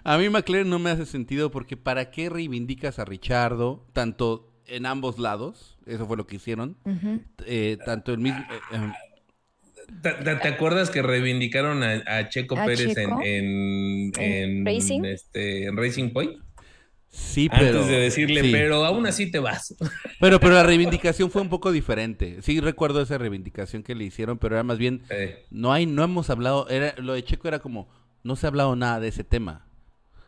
[0.04, 4.86] a mí McLaren no me hace sentido porque ¿para qué reivindicas a Richardo tanto en
[4.86, 5.78] ambos lados?
[5.86, 6.76] Eso fue lo que hicieron.
[7.46, 8.40] Eh, tanto el mismo...
[8.40, 8.92] Eh, em,
[10.02, 15.04] ¿Te, acuerdas que reivindicaron a, Checo Pérez En, en, Racing?
[15.04, 16.47] Este, en Racing Point?
[17.10, 17.80] Sí, pero.
[17.80, 19.74] Antes de decirle, pero aún así te vas.
[20.20, 22.38] Pero, pero la reivindicación fue un poco diferente.
[22.42, 25.02] Sí, recuerdo esa reivindicación que le hicieron, pero era más bien.
[25.50, 26.68] No hay, no hemos hablado.
[26.68, 27.88] Era, lo de Checo era como.
[28.24, 29.66] No se ha hablado nada de ese tema.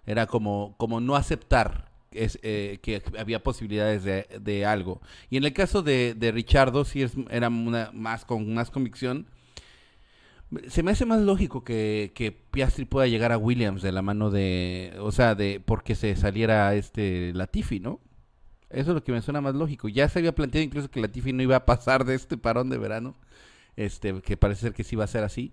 [0.06, 5.00] Era como, como no aceptar es, eh, que había posibilidades de, algo.
[5.28, 9.26] Y en el caso de, de Richardo, sí es, era una, más con más convicción
[10.68, 14.30] se me hace más lógico que, que, Piastri pueda llegar a Williams de la mano
[14.30, 18.00] de, o sea, de porque se saliera este Latifi, ¿no?
[18.68, 19.88] Eso es lo que me suena más lógico.
[19.88, 22.78] Ya se había planteado incluso que Latifi no iba a pasar de este parón de
[22.78, 23.16] verano,
[23.76, 25.52] este, que parece ser que sí va a ser así.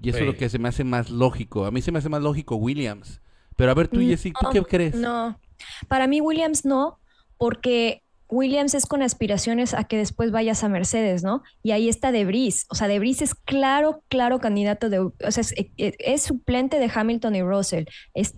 [0.00, 1.64] Y eso es lo que se me hace más lógico.
[1.64, 3.20] A mí se me hace más lógico Williams.
[3.56, 4.94] Pero a ver tú, mm, Jessy, ¿tú qué crees?
[4.94, 5.40] No,
[5.88, 6.98] para mí Williams no,
[7.38, 11.42] porque Williams es con aspiraciones a que después vayas a Mercedes, ¿no?
[11.62, 12.66] Y ahí está Debris.
[12.70, 14.98] O sea, Debris es claro, claro candidato de.
[14.98, 17.84] O sea, es, eh, suplente de Hamilton y Russell.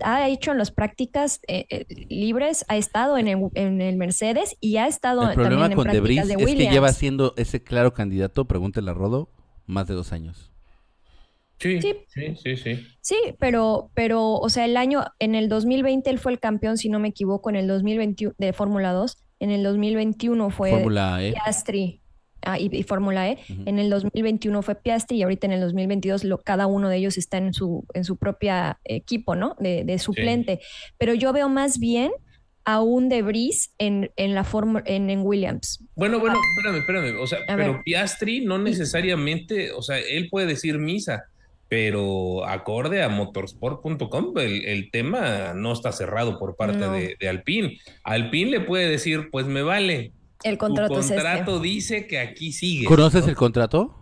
[0.02, 4.86] ha hecho en las prácticas eh, eh, libres, ha estado en el, Mercedes y ha
[4.86, 9.30] estado el problema con Debris es que lleva siendo ese claro candidato, pregúntele a Rodo,
[9.66, 10.52] más de dos años.
[11.58, 11.96] Sí, sí,
[12.36, 12.86] sí, sí.
[13.00, 16.88] Sí, pero, pero, o sea, el año, en el 2020 él fue el campeón, si
[16.88, 21.32] no me equivoco, en el 2021 de Fórmula 2 en el 2021 fue e.
[21.32, 22.00] Piastri
[22.42, 23.38] ah, y, Fórmula E.
[23.66, 27.18] En el 2021 fue Piastri y ahorita en el 2022 lo, cada uno de ellos
[27.18, 29.56] está en su, en su propia equipo, ¿no?
[29.58, 30.60] De, suplente.
[30.98, 32.12] Pero yo veo más bien
[32.64, 35.82] a un Debris en, en la forma en, en, Williams.
[35.94, 37.20] Bueno, bueno, espérame, espérame.
[37.22, 41.24] O sea, pero Piastri no necesariamente, o sea, él puede decir misa
[41.68, 47.78] pero acorde a motorsport.com, el, tema no está cerrado por parte de, Alpine.
[48.04, 50.12] Alpine le puede decir, pues me vale.
[50.44, 52.86] El contrato, tu contrato dice que aquí sigue.
[52.86, 53.94] ¿Conoces el contrato?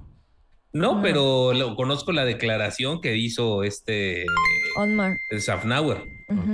[0.72, 4.26] No, pero lo, conozco la declaración que hizo este
[4.76, 5.16] Onmar.
[5.38, 6.02] Safnauer.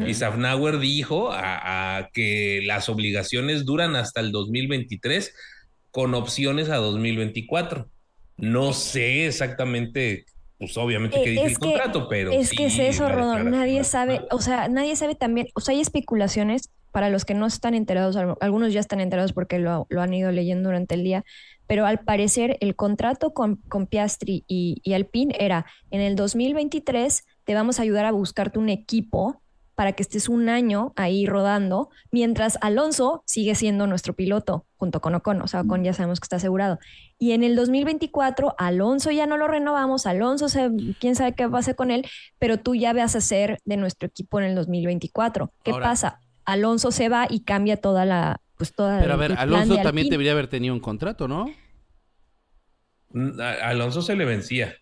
[0.06, 5.34] Y Safnauer dijo a, que las obligaciones duran hasta el 2023
[5.90, 7.88] con opciones a 2024.
[8.36, 10.24] No sé exactamente
[10.62, 12.30] pues obviamente que dice el contrato, pero.
[12.30, 13.50] Es que es eso, Rodón.
[13.50, 17.46] Nadie sabe, o sea, nadie sabe también, o sea, hay especulaciones para los que no
[17.46, 21.24] están enterados, algunos ya están enterados porque lo, han ido leyendo durante el día,
[21.66, 27.24] pero al parecer el contrato con, con Piastri y, y Alpine era en el 2023
[27.42, 29.42] te vamos a ayudar a buscarte un equipo
[29.74, 35.14] para que estés un año ahí rodando, mientras Alonso sigue siendo nuestro piloto junto con
[35.14, 36.78] Ocon, o sea, Ocon ya sabemos que está asegurado.
[37.22, 41.58] Y en el 2024, Alonso ya no lo renovamos, Alonso, se, quién sabe qué va
[41.58, 42.04] a hacer con él,
[42.40, 45.52] pero tú ya vas a ser de nuestro equipo en el 2024.
[45.62, 46.18] ¿Qué pasa?
[46.44, 48.40] Alonso se va y cambia toda la...
[48.56, 51.46] Pues toda pero a ver, Alonso también debería haber tenido un contrato, ¿no?
[53.10, 54.74] Mm, Alonso se le vencía.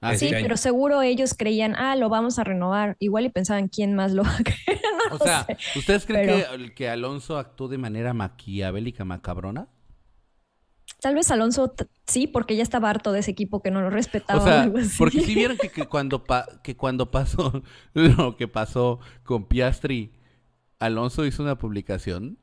[0.00, 2.94] Ah, sí, pero seguro ellos creían, ah, lo vamos a renovar.
[3.00, 4.80] Igual y pensaban quién más lo va a querer.
[5.10, 9.66] o sea, ¿ustedes creen que, que, Alonso actuó de manera maquiavélica, macabrona?
[11.00, 11.74] Tal vez Alonso
[12.06, 14.40] sí, porque ya estaba harto de ese equipo que no lo respetaba.
[14.40, 16.24] O sea, porque si vieron que, cuando
[16.62, 17.62] que cuando pasó
[17.94, 20.12] lo que pasó con Piastri,
[20.78, 22.38] Alonso hizo una publicación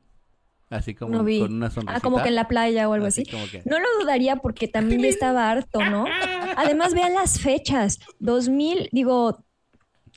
[0.70, 1.96] Así como con una sonrisa.
[1.96, 3.22] Ah, como que en la playa o algo así.
[3.64, 6.04] No lo dudaría porque también ya estaba harto, ¿no?
[6.56, 7.98] Además, vean las fechas.
[8.18, 9.44] 2000, digo,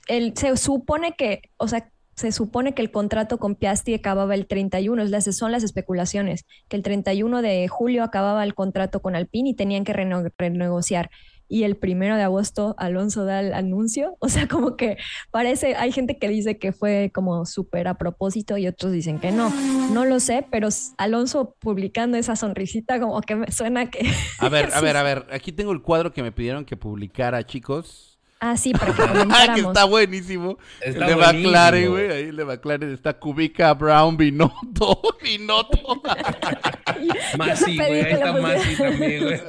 [0.07, 1.89] el, se supone que, o sea,
[2.21, 6.77] se supone que el contrato con Piastri acababa el 31, es son las especulaciones, que
[6.77, 11.09] el 31 de julio acababa el contrato con Alpine y tenían que renegociar.
[11.49, 14.15] y el primero de agosto Alonso da el anuncio.
[14.21, 14.97] O sea, como que
[15.31, 19.31] parece, hay gente que dice que fue como súper a propósito y otros dicen que
[19.31, 19.49] no.
[19.91, 24.07] No lo sé, pero Alonso publicando esa sonrisita como que me suena que...
[24.37, 27.43] A ver, a ver, a ver, aquí tengo el cuadro que me pidieron que publicara,
[27.45, 28.10] chicos.
[28.43, 30.57] Ah, sí, para que Ah, que está buenísimo.
[30.81, 31.43] Está el de buenísimo.
[31.43, 32.11] McLaren, güey.
[32.11, 36.01] Ahí el de McLaren está Kubica, Brown, Binotto, Binotto.
[37.37, 39.41] Masi, güey, ahí está Masi también, güey.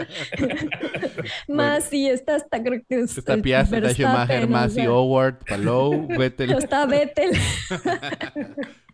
[1.49, 6.07] Más sí, está hasta creo que es Está el Piastri, está Schumacher, Masi, Howard, Palou,
[6.07, 6.53] Vettel.
[6.53, 7.33] Está Vettel.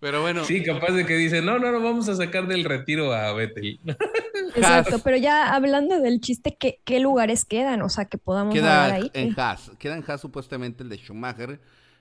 [0.00, 3.12] Pero bueno, Sí, capaz de que dice, no, no, no, vamos a sacar del retiro
[3.12, 3.80] a Vettel.
[4.54, 7.82] Exacto, pero ya hablando del chiste, ¿qué, qué lugares quedan?
[7.82, 9.11] O sea, que podamos queda hablar ahí.
[9.14, 9.70] en Haas.
[9.78, 11.61] Queda en Haas supuestamente el de Schumacher,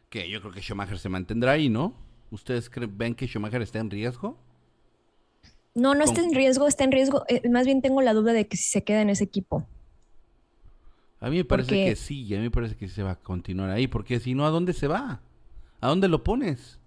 [0.09, 1.93] que yo creo que Schumacher se mantendrá ahí, ¿no?
[2.29, 4.37] ¿Ustedes creen, ven que Schumacher está en riesgo?
[5.73, 7.23] No, no con- está en riesgo, está en riesgo.
[7.27, 9.67] eh, más bien tengo la duda de que si se queda en ese equipo.
[11.19, 13.15] A mí me parece Porque- que sí, a mí me parece que se va a
[13.15, 15.21] continuar ahí, porque si no, ¿a dónde se va?
[15.81, 16.79] ¿A dónde lo pones?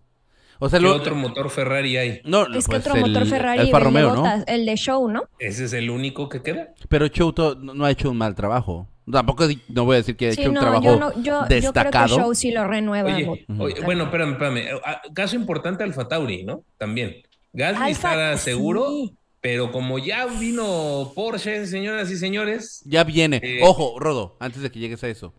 [0.63, 2.21] O sea, ¿Qué lo, otro motor Ferrari hay?
[2.25, 4.45] no, Es que pues otro motor el Ferrari, Alfa el de Romeo, ¿no?
[4.47, 5.23] El de Show, ¿no?
[5.39, 6.75] ¿Ese es el único que queda?
[6.89, 8.87] Pero Chouto no no ha hecho un mal trabajo.
[9.11, 11.23] Tampoco no voy a decir que ha Sí, hecho un no, trabajo yo, no, yo,
[11.23, 12.17] yo creo que destacado.
[12.17, 13.13] Show sí lo renueva.
[13.59, 14.81] Oye, bueno, espérame, espérame.
[14.85, 16.63] Ah, Caso importante Alfa Tauri, ¿no?
[16.79, 17.17] También.
[17.53, 19.17] Gasly Alfa- estará seguro, sí.
[19.41, 23.41] pero como ya vino Porsche, señoras y señores, Ya viene.
[23.43, 25.35] Eh, Ojo, Rodo, antes de que llegues a eso.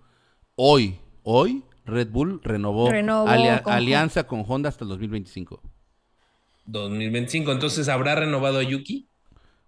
[0.56, 5.62] Hoy, hoy, Red Bull renovó, Renovó alia- con- alianza con Honda hasta el 2025.
[6.66, 9.08] 2025, entonces habrá renovado a Yuki.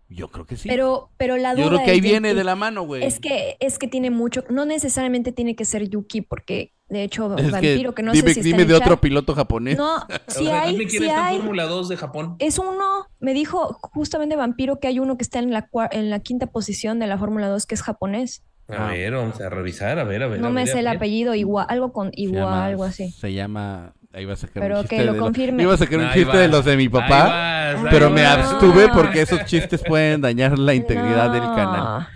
[0.09, 0.69] Yo creo que sí.
[0.69, 3.03] Pero, pero la duda Yo creo que ahí viene de la mano, güey.
[3.03, 7.35] Es que, es que tiene mucho, no necesariamente tiene que ser Yuki, porque de hecho,
[7.37, 8.99] Es Vampiro, que, no dime, sé si dime de otro chat.
[8.99, 9.77] piloto japonés.
[9.77, 11.37] No, sea, hay, dime quién sí está en hay.
[11.37, 12.35] Fórmula 2 de Japón.
[12.37, 16.19] Es uno, me dijo justamente Vampiro que hay uno que está en la, en la
[16.19, 18.43] quinta posición de la Fórmula 2 que es japonés.
[18.77, 20.39] A ver, vamos a revisar, a ver, a ver.
[20.39, 23.11] No a me ver, sé el apellido, igual, algo con igual, llama- algo así.
[23.11, 23.93] Se llama.
[24.13, 25.05] Ahí va a sacar Pero un que chiste.
[25.05, 25.63] lo de confirme.
[25.63, 27.07] Iba a sacar un Ahí chiste de los de mi papá.
[27.23, 28.37] vas, ahí Pero me vas.
[28.51, 32.07] abstuve porque esos chistes pueden dañar la integridad del canal.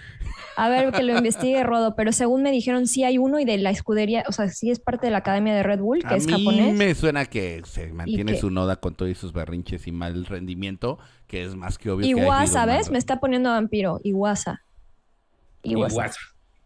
[0.60, 3.58] A ver, que lo investigue Rodo, pero según me dijeron, sí hay uno y de
[3.60, 6.18] la escudería, o sea, sí es parte de la academia de Red Bull, que A
[6.18, 6.74] es mí japonés.
[6.76, 10.98] me suena que se mantiene que- su noda con todos sus berrinches y mal rendimiento,
[11.28, 12.88] que es más que obvio que Iwasa, habido ¿ves?
[12.88, 14.00] mal- Me está poniendo Vampiro.
[14.04, 14.64] Iwasa.
[15.64, 16.20] Iguasa.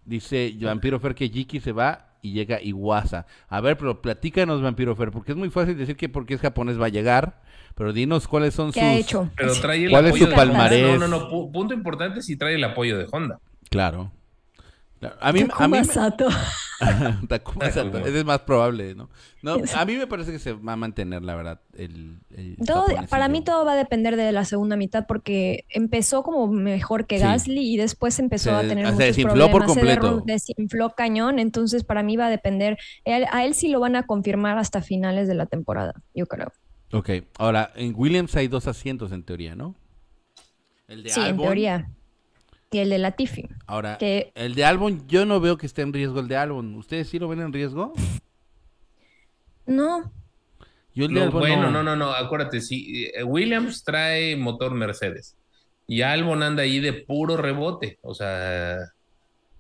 [0.05, 3.25] Dice Vampiro Fer que Jiki se va y llega Iwasa.
[3.49, 6.79] A ver, pero platícanos, Vampiro Fer, porque es muy fácil decir que porque es japonés
[6.79, 7.41] va a llegar,
[7.75, 8.83] pero dinos cuáles son ¿Qué sus...
[8.89, 9.29] ha hecho?
[9.35, 10.53] Pero trae el ¿Cuál es apoyo su de Honda.
[10.53, 10.99] palmarés?
[10.99, 11.29] No, no, no.
[11.29, 13.39] pu- punto importante si trae el apoyo de Honda.
[13.69, 14.11] Claro.
[15.19, 16.27] A mí, a mí Sato.
[17.27, 19.09] Takuma Sato, ese es más probable, ¿no?
[19.41, 22.81] No, a mí me parece que se va a mantener, la verdad, el, el Todo,
[22.81, 23.09] japonesillo.
[23.09, 27.17] para mí todo va a depender de la segunda mitad porque empezó como mejor que
[27.17, 27.23] Sí.
[27.23, 30.23] Gasly y después empezó Se- a tener se muchos desinfló por problemas, se completo.
[30.25, 34.05] desinfló cañón, entonces para mí va a depender, Él- a él sí lo van a
[34.05, 36.51] confirmar hasta finales de la temporada, yo creo.
[36.93, 37.09] Ok,
[37.39, 39.75] ahora, en Williams hay dos asientos en teoría, ¿no?
[40.87, 41.89] El de Sí, en teoría.
[42.71, 43.49] Y el de Latifi.
[43.67, 46.73] Ahora, que- el de Albon, yo no veo que esté en riesgo el de Albon.
[46.75, 47.93] ¿Ustedes sí lo ven en riesgo?
[49.65, 50.11] No,
[50.93, 52.11] Yo el de No, Albon bueno, no, no, no.
[52.11, 53.09] Acuérdate, sí.
[53.15, 55.35] eh, Williams trae motor Mercedes.
[55.87, 57.99] Y Albon anda ahí de puro rebote.
[58.01, 58.77] O sea.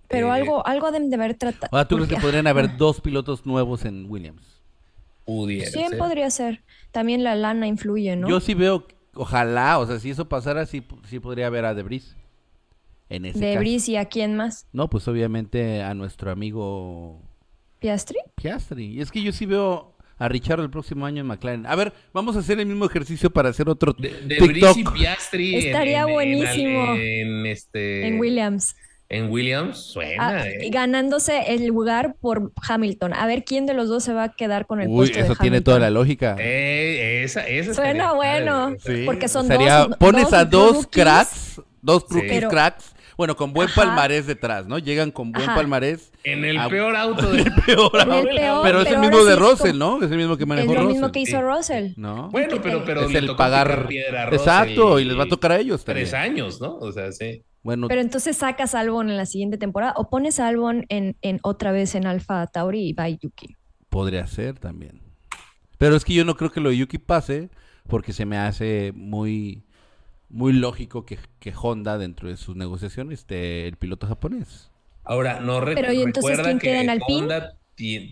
[0.07, 1.69] pero eh, algo, algo deben de haber tratado.
[1.71, 4.43] Ahora, ¿tú crees que podrían haber dos pilotos nuevos en Williams?
[5.25, 5.97] pudiera Sí, ser.
[5.97, 6.63] podría ser.
[6.91, 8.27] También la lana influye, ¿no?
[8.27, 12.17] Yo sí veo, ojalá, o sea, si eso pasara, sí, sí podría haber a Debris.
[13.11, 13.57] En ese de.
[13.57, 14.65] Brice y a quién más.
[14.73, 17.21] No, pues obviamente a nuestro amigo
[17.79, 18.17] Piastri.
[18.35, 18.85] Piastri.
[18.85, 21.65] Y es que yo sí veo a Richard el próximo año en McLaren.
[21.65, 24.47] A ver, vamos a hacer el mismo ejercicio para hacer otro De, de TikTok.
[24.75, 25.55] Brice y Piastri.
[25.55, 26.93] Estaría en- en- buenísimo.
[26.95, 28.07] En, este.
[28.07, 28.75] En Williams.
[29.09, 30.27] En Williams suena.
[30.29, 30.69] Ah, eh.
[30.71, 33.13] ganándose el lugar por Hamilton.
[33.13, 35.25] A ver quién de los dos se va a quedar con el Uy, puesto de
[35.25, 35.63] eso tiene Hamilton.
[35.73, 36.37] toda la lógica.
[36.39, 38.77] Eh, esa, esa Suena bueno.
[38.79, 38.99] padre.
[38.99, 40.87] Sí, porque son sería- dos- Pones dos a dos rookies.
[40.91, 42.13] cracks, dos Sí.
[42.13, 43.81] rookies Pero- cracks, bueno, con buen Ajá.
[43.83, 44.77] palmarés detrás, ¿no?
[44.79, 45.55] Llegan con buen Ajá.
[45.55, 46.11] palmarés.
[46.23, 47.43] En el Ah, peor auto de.
[47.65, 49.97] Peor el peor, pero es el mismo de es Russell, ¿no?
[50.03, 50.91] Es el mismo que Es manejó lo Russell.
[50.93, 51.43] mismo que hizo Sí.
[51.43, 51.91] Russell.
[51.97, 52.29] ¿No?
[52.29, 53.87] Bueno, pero, pero es le el tocó pagar.
[53.87, 56.05] piedra a Russell Exacto, y les va a tocar a ellos también.
[56.07, 56.75] Tres años, ¿no?
[56.77, 57.43] O sea, sí.
[57.63, 61.15] Bueno, Pero entonces sacas a Albon en la siguiente temporada o pones a Albon en,
[61.21, 63.55] en otra vez en Alfa Tauri y va Yuki.
[63.89, 64.99] podría ser también.
[65.77, 67.49] Pero es que yo no creo que lo de Yuki pase,
[67.87, 69.63] porque se me hace muy,
[70.31, 74.71] muy lógico que, que Honda, dentro de sus negociaciones, esté el piloto japonés.
[75.03, 76.99] Ahora, no re- Pero, ¿y entonces recuerda quién que en?
[77.07, 77.57] Honda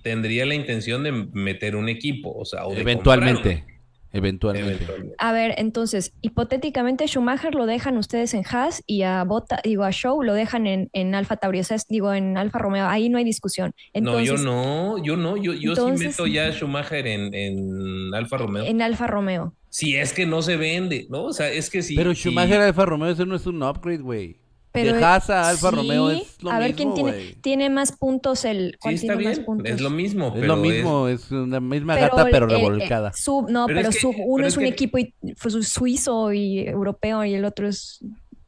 [0.04, 3.66] tendría la intención de meter un equipo, o sea, o de Eventualmente.
[4.12, 4.74] Eventualmente.
[4.74, 5.16] eventualmente.
[5.20, 9.92] A ver, entonces, hipotéticamente Schumacher lo dejan ustedes en Haas y a Bota, digo, a
[9.92, 13.10] Show lo dejan en, en Alfa Tauri, o sea, es- digo, en Alfa Romeo, ahí
[13.10, 13.72] no hay discusión.
[13.94, 17.32] no, yo Entonces, no, yo no, yo, yo Entonces- sí meto ya a Schumacher en,
[17.36, 18.64] en Alfa Romeo.
[18.66, 19.54] En Alfa Romeo.
[19.70, 21.24] Si es que no se vende, ¿no?
[21.26, 21.96] O sea, es que si.
[21.96, 24.38] Pero si- Schumacher Alfa Romeo, eso no es un upgrade, güey.
[24.72, 27.70] Pero de Haas a Alfa sí, Romeo es lo a ver mismo, quién tiene, tiene
[27.72, 29.72] más puntos el Sí, ¿cuál está tiene más bien, puntos?
[29.72, 30.28] es lo mismo.
[30.28, 33.12] Es pero lo mismo, es, una misma Pero gata, el- pero el- el revolcada.
[33.14, 35.54] sub, no, Pero pero, es que- sub, uno pero es es un equipo y- pues,
[35.68, 38.00] suizo y europeo y el otro es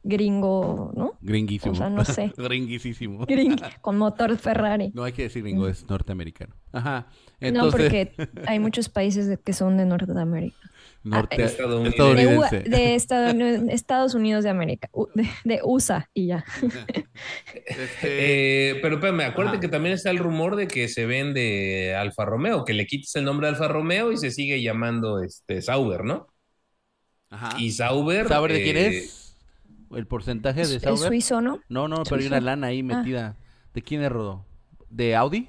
[0.04, 1.14] gringo, ¿no?
[1.20, 1.72] Gringuísimo.
[1.72, 2.32] O sea, no sé.
[2.36, 3.24] Gringuísimo.
[3.26, 4.90] Gring, con motor Ferrari.
[4.94, 6.54] No hay que decir gringo, es norteamericano.
[6.72, 7.06] Ajá.
[7.40, 8.12] No, Entonces, porque
[8.46, 10.56] hay muchos países de- que son de Norteamérica.
[11.04, 12.60] Norte- ah, estadounidense.
[12.60, 13.34] De, de Estados,
[13.70, 16.44] Estados Unidos de América, de, de USA y ya.
[17.54, 19.60] Este, Eh, pero espérame, acuérdate Ajá.
[19.60, 23.24] que también está el rumor de que se vende Alfa Romeo, que le quites el
[23.24, 26.28] nombre Alfa Romeo y se sigue llamando este Sauber, ¿no?
[27.30, 27.56] Ajá.
[27.58, 28.28] Y Sauber.
[28.28, 29.36] ¿Sauber de quién eh, es?
[29.90, 31.08] ¿El porcentaje de Es Sauber?
[31.08, 31.60] suizo, ¿no?
[31.68, 32.82] No, no, pero hay una lana ahí Ah.
[32.82, 33.36] metida.
[33.74, 34.44] ¿De quién es Rodo?
[34.90, 35.48] ¿De Audi?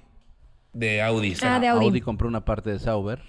[0.74, 1.36] De Audi.
[1.42, 2.02] Ah, de Audi.
[2.02, 3.22] compró una parte de Sauber.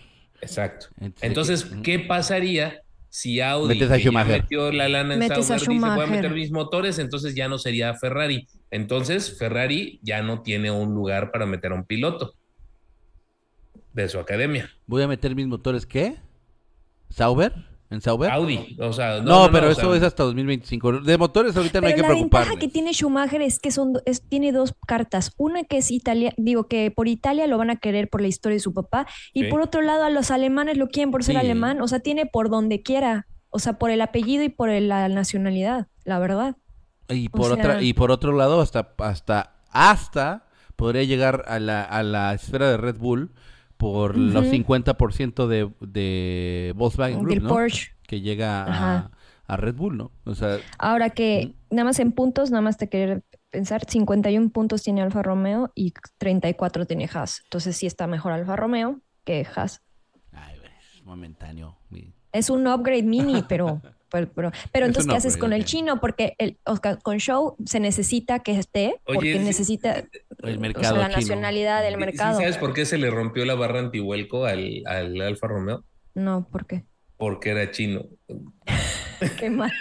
[0.45, 0.87] Exacto.
[1.21, 1.67] Entonces.
[1.83, 4.43] ¿qué pasaría si Audi Metes a que ya Schumacher.
[4.43, 7.49] metió la lana en Metes a Sauber dice voy a meter mis motores, entonces ya
[7.49, 8.49] no sería Ferrari.
[8.73, 12.35] Entonces, Ferrari ya no tiene un lugar para meter a un piloto
[13.93, 14.69] de su academia.
[14.87, 16.17] Voy a meter mis motores, ¿qué?
[17.09, 17.53] ¿Sauber?
[17.95, 18.31] ¿En Sauber?
[18.31, 21.01] Audi, o sea, No, pero o eso sea, es hasta 2025.
[21.01, 22.59] De motores ahorita no hay Pero que la ventaja preocuparnos.
[22.61, 25.33] que tiene Schumacher es que son, es- tiene dos cartas.
[25.39, 28.57] Una que es Italia, digo que por Italia lo van a querer por la historia
[28.57, 29.07] de su papá.
[29.33, 29.49] Y Sí.
[29.51, 31.41] por otro lado, a los alemanes lo quieren por ser Sí.
[31.41, 31.81] alemán.
[31.81, 33.27] O sea, tiene por donde quiera.
[33.49, 36.57] O sea, por el apellido y por el- la nacionalidad, la verdad.
[37.09, 41.83] Y O por otra y por otro lado hasta hasta hasta podría llegar a la,
[41.85, 43.33] a la esfera de Red Bull
[43.77, 44.55] por los Ujú.
[44.55, 47.49] 50% de, de Volkswagen Group.
[47.49, 47.93] Porsche.
[48.07, 49.11] Que llega
[49.47, 50.11] a, Red Bull, ¿no?
[50.25, 54.83] O sea, Ahora que nada más en puntos, nada más te quería pensar, 51 puntos
[54.83, 57.41] tiene Alfa Romeo y 34 tiene Haas.
[57.45, 59.83] Entonces sí está mejor Alfa Romeo que Haas.
[60.33, 60.57] ay,
[60.97, 61.77] es momentáneo.
[62.33, 63.81] Es un upgrade mini, pero,
[64.15, 66.01] pero, pero, pero Es entonces, ¿qué haces upgrade, con el chino?
[66.01, 66.57] Porque el,
[67.03, 70.07] con Show se necesita que esté, Oye, porque sí, necesita El
[70.39, 72.39] o sea, mercado la nacionalidad del ¿sí mercado.
[72.39, 75.85] ¿Sabes por qué se le rompió la barra antihuelco al, al Alfa Romeo?
[76.15, 76.85] No, ¿por qué?
[77.17, 78.07] Porque era chino.
[79.41, 79.73] Qué mal.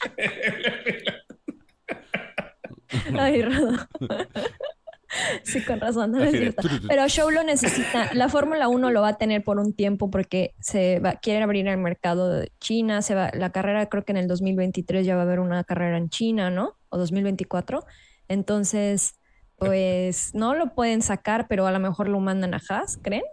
[3.16, 3.76] Ay, Rodo.
[5.42, 6.68] Sí, con razón, no tu.
[6.86, 8.12] Pero Show lo necesita.
[8.14, 11.66] La Fórmula 1 lo va a tener por un tiempo porque se va, quieren abrir
[11.66, 13.02] el mercado de China.
[13.02, 15.96] Se va, la carrera, creo que en el 2023 ya va a haber una carrera
[15.96, 16.76] en China, ¿no?
[16.90, 17.84] O 2024.
[18.28, 19.14] Entonces,
[19.56, 23.24] pues no lo pueden sacar, pero a lo mejor lo mandan a Haas, ¿creen?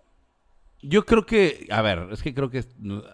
[0.82, 2.64] Yo creo que, a ver, es que creo que,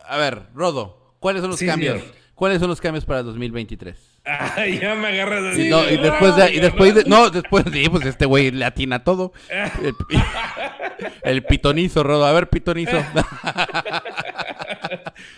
[0.05, 1.99] a ver, Rodo, ¿cuáles son los Sí, cambios?
[1.99, 2.20] señor.
[2.41, 4.19] ¿Cuáles son los cambios para 2023?
[4.25, 5.65] Ay, ya me agarras así.
[5.65, 8.25] Sí, no, y de- después de, y no, después de, no, después de, pues este
[8.25, 9.31] güey le atina todo.
[9.83, 9.93] El,
[11.21, 12.25] el pitonizo, Rodo.
[12.25, 12.97] A ver, pitonizo.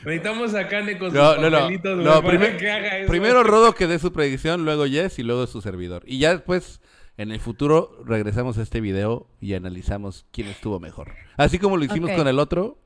[0.05, 1.59] Necesitamos a Kane con sus No, no, no.
[1.59, 3.09] papelitos, No, para primer- que haga eso.
[3.09, 6.03] primero Rodo que dé su predicción, luego Jess y luego su servidor.
[6.05, 6.79] Y ya después,
[7.17, 11.11] en el futuro, regresamos a este video y analizamos quién estuvo mejor.
[11.35, 12.77] Así como lo hicimos con el otro,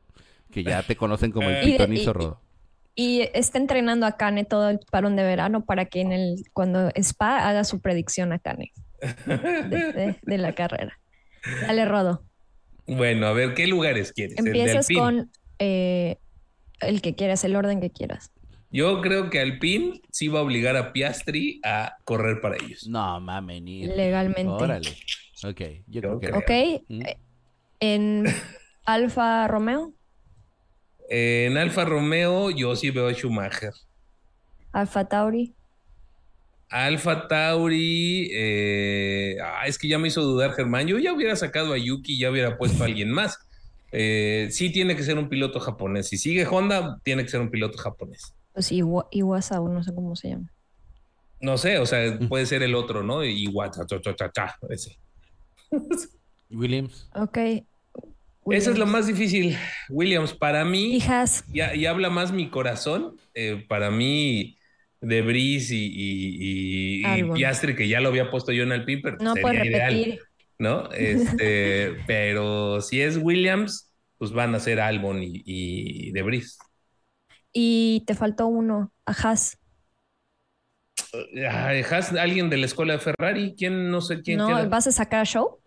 [0.52, 2.42] que ya te conocen como el Y- pitonizo y- Rodo.
[3.00, 6.90] Y está entrenando a Kane todo el parón de verano para que en el cuando
[6.96, 8.72] Spa haga su predicción a Kane
[9.28, 10.98] de, de- de la carrera.
[11.62, 12.24] Dale, Rodo.
[12.88, 14.40] Bueno, a ver, ¿qué lugares quieres?
[14.40, 15.30] Empiezas con
[15.60, 16.18] eh,
[16.80, 18.32] el que quieras, el orden que quieras.
[18.72, 22.88] Yo creo que Alpine sí va a obligar a Piastri a correr para ellos.
[22.90, 23.86] No, mames, ni.
[23.86, 24.48] Legalmente.
[24.48, 24.90] Órale.
[25.46, 26.28] Ok, yo creo que.
[26.32, 26.40] creo.
[26.40, 26.84] ¿Ok?
[26.90, 27.02] Mm.
[27.06, 27.18] Eh,
[27.80, 28.24] En
[28.86, 29.94] Alfa Romeo,
[31.10, 33.74] En Alfa Romeo yo sí veo a Schumacher.
[34.72, 35.54] Alfa Tauri,
[36.70, 40.86] Alfa Tauri, eh, ah, es que ya me hizo dudar Germán.
[40.88, 43.40] Yo ya hubiera sacado a Yuki y ya hubiera puesto a alguien más.
[43.94, 46.10] Eh, sí tiene que ser un piloto japonés.
[46.10, 48.34] Si sigue Honda, tiene que ser un piloto japonés.
[48.54, 50.52] pues Iwa- Iwasa, no sé cómo se llama.
[51.40, 53.22] No sé, o sea, puede ser el otro, ¿no?
[53.24, 54.98] Cha, cha, cha, cha, ese.
[56.50, 57.08] Williams.
[57.16, 57.38] Ok.
[58.52, 59.58] Esa es lo más difícil,
[59.90, 60.34] Williams.
[60.34, 61.44] Para mí, Y Haas.
[61.54, 63.18] y, y habla más mi corazón.
[63.34, 64.58] eh, para mí,
[65.02, 67.38] De y, y- y- y Albon.
[67.38, 69.94] Piastri, que ya lo había puesto yo en el pin, pero No sería puedes ideal,
[69.94, 70.20] repetir.
[70.60, 70.90] ¿no?
[70.92, 76.24] Este, pero si es Williams, pues van a ser Albon y, y De.
[77.54, 79.58] Y te faltó uno, a Haas.
[81.50, 83.56] Ay, ¿has alguien de la escuela de Ferrari?
[83.58, 83.90] ¿Quién?
[83.92, 84.48] No sé quién ¿No?
[84.48, 84.66] queda?
[84.70, 85.60] ¿Vas a sacar a Show?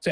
[0.00, 0.10] Sí.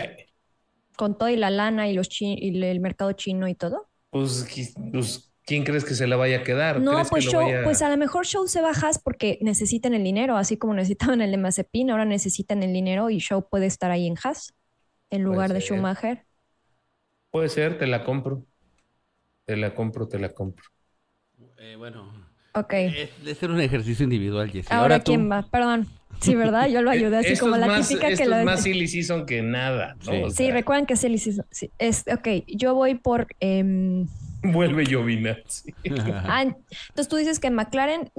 [0.96, 3.88] Con todo y la lana y los chi- y el mercado chino y todo.
[4.10, 4.46] Pues,
[4.92, 6.80] pues, ¿quién crees que se la vaya a quedar?
[6.80, 8.72] No, ¿Crees que pues lo Show, vaya- pues a lo mejor Show se va a
[8.72, 13.10] Haas porque necesitan el dinero, así como necesitaban el de Mazepin, ahora necesitan el dinero
[13.10, 14.54] y Show puede estar ahí en Haas
[15.10, 15.60] en lugar de.
[15.60, 16.24] Schumacher.
[17.30, 18.44] Puede ser, te la compro.
[19.44, 20.64] Te la compro, te la compro.
[21.58, 22.25] Eh, bueno,
[22.56, 22.72] Ok.
[22.72, 24.68] es de ser un ejercicio individual, Jessy.
[24.70, 25.12] Ahora, tú.
[25.12, 25.86] quién va, perdón.
[26.20, 26.66] Sí, ¿verdad?
[26.68, 28.62] Yo lo ayudé así Esto como es la más, típica esto que lo es más
[28.62, 30.12] silly season que nada, ¿no?
[30.12, 30.22] Sí.
[30.24, 33.26] O Sí, recuerdan que Silly Season- sí, es, ok, yo voy por...
[33.40, 34.06] em,
[34.42, 35.74] Vuelve Giovinazzi.
[36.24, 38.10] ah, entonces tú dices que McLaren,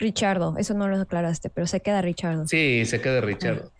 [0.00, 2.48] Richardo, eso no lo aclaraste, pero se queda Richardo.
[2.48, 3.70] Sí, se queda Richard.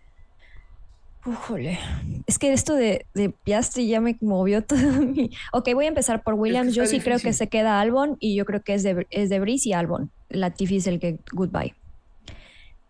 [1.27, 1.79] Újole.
[2.27, 5.31] Es que esto de, de Piastri ya me movió todo mi...
[5.53, 6.74] Ok, voy a empezar por Williams.
[6.74, 9.41] yo sí creo que se queda Albon y yo creo que es de, es de
[9.41, 10.11] Brice y Albon.
[10.29, 11.74] Latifi es el que goodbye.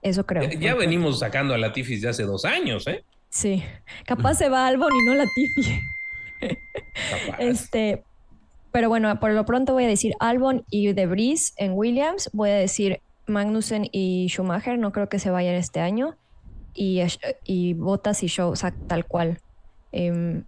[0.02, 0.42] Eso creo.
[0.44, 3.04] Ya, ya venimos sacando a Latifi de hace dos años, ¿eh?
[3.30, 3.62] Sí.
[4.04, 5.80] Capaz se va Albon y no Latifi.
[7.26, 7.38] Capaz.
[7.40, 8.04] Este,
[8.72, 12.30] pero bueno, por lo pronto voy a decir Albon y De Vries en Williams.
[12.32, 14.78] Voy a decir Magnussen y Schumacher.
[14.78, 16.16] No creo que se vayan este año.
[16.76, 17.00] Y,
[17.44, 19.40] y Bottas y Show, o sea, tal cual.
[19.92, 20.44] Em,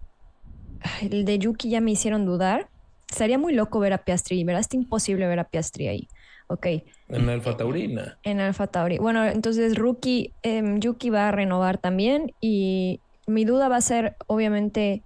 [1.01, 2.69] el de Yuki ya me hicieron dudar.
[3.07, 4.43] Sería muy loco ver a Piastri.
[4.43, 6.07] Verás, está imposible ver a Piastri ahí.
[6.47, 6.65] Ok,
[7.09, 8.17] En Alfa Taurina.
[8.23, 8.97] en Alfa Tauri.
[8.97, 12.33] Bueno, entonces Rookie, em, Yuki va a renovar también.
[12.41, 15.03] Y mi duda va a ser, obviamente,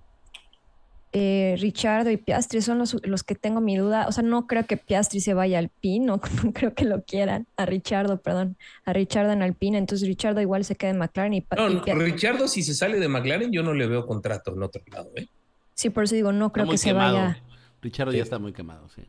[1.15, 4.07] eh, Richardo y Piastri son los, los que tengo mi duda.
[4.07, 7.03] O sea, no creo que Piastri se vaya al PIN, no, no creo que lo
[7.03, 7.45] quieran.
[7.55, 8.57] A Richardo, perdón.
[8.83, 9.77] A Richardo en Alpine.
[9.77, 12.99] Entonces Richardo igual se queda en McLaren y, No, y no, Richardo, si se sale
[12.99, 15.27] de McLaren, yo no le veo contrato en otro lado, ¿eh?
[15.75, 17.15] Sí, por eso digo, no creo que se quemado.
[17.17, 17.43] vaya.
[17.81, 18.17] Richardo Sí.
[18.17, 19.03] ya está muy quemado, sí.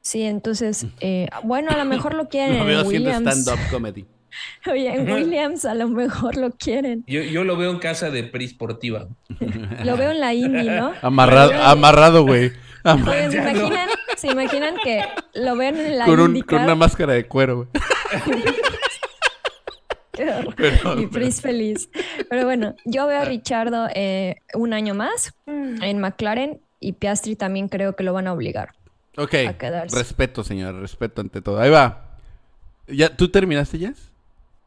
[0.00, 4.06] Sí, entonces, eh, bueno, a lo mejor lo quieren Lo en veo haciendo stand-up comedy.
[4.70, 7.04] Oye, en Williams a lo mejor lo quieren.
[7.06, 9.08] Yo, yo lo veo en casa de Prisportiva.
[9.84, 10.92] Lo veo en la Indy, ¿no?
[11.02, 12.52] Amarrado, amarrado, güey.
[12.84, 15.00] Am- Oigan, ¿se imaginan, ¿se imaginan que
[15.34, 17.68] lo ven en la Con, un- con una máscara de cuero, güey.
[20.12, 20.54] Qué horror.
[20.56, 21.88] Perdón, y Pris feliz.
[22.28, 27.68] Pero bueno, yo veo a Richardo eh, un año más en McLaren y Piastri también
[27.68, 28.70] creo que lo van a obligar.
[29.16, 29.96] Ok, A quedarse.
[29.96, 31.60] respeto, señor, respeto ante todo.
[31.60, 32.16] Ahí va.
[32.86, 34.10] ¿Ya, ¿Tú terminaste, Jess?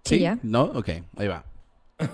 [0.03, 0.39] Sí, ya.
[0.43, 0.63] ¿No?
[0.63, 1.45] Ok, ahí va.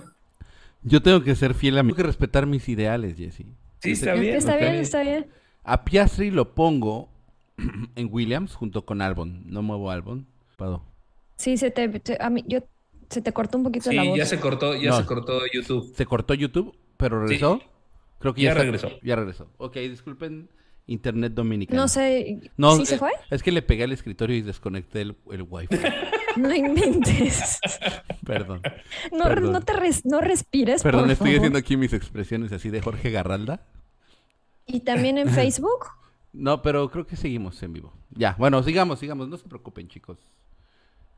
[0.84, 1.90] Yo tengo que ser fiel a mí.
[1.90, 3.46] Tengo que respetar mis ideales, Jesse.
[3.80, 4.36] Sí, está bien.
[4.36, 5.28] está bien, está bien.
[5.64, 7.10] A Piastri lo pongo
[7.96, 9.44] en Williams junto con Albon.
[9.46, 10.26] No muevo Albon.
[10.58, 10.84] Pado.
[11.36, 12.60] Sí, se te, te- a mí, yo,
[13.10, 14.18] se te cortó un poquito Sí, la voz.
[14.18, 14.98] ya se cortó, ya No.
[14.98, 15.94] se cortó YouTube.
[15.96, 17.62] Se cortó YouTube, pero regresó.
[18.20, 18.90] Creo que ya, Ya está- regresó.
[19.04, 19.48] Ya regresó.
[19.58, 20.50] Ok, disculpen,
[20.88, 21.82] Internet dominicano.
[21.82, 23.12] No sé, No, ¿sí se eh, fue?
[23.30, 25.76] Es que le pegué al escritorio y desconecté el, el wifi.
[26.36, 27.60] No inventes.
[28.26, 28.62] Perdón.
[29.12, 29.54] No, Perdón.
[29.54, 31.40] no te res- no respires, Perdón, por estoy favor.
[31.40, 33.62] haciendo aquí mis expresiones así de Jorge Garralda.
[34.66, 35.88] Y también en Facebook.
[36.34, 37.94] No, pero creo que seguimos en vivo.
[38.12, 39.30] Ya, bueno, sigamos, sigamos.
[39.30, 40.18] No se preocupen, chicos.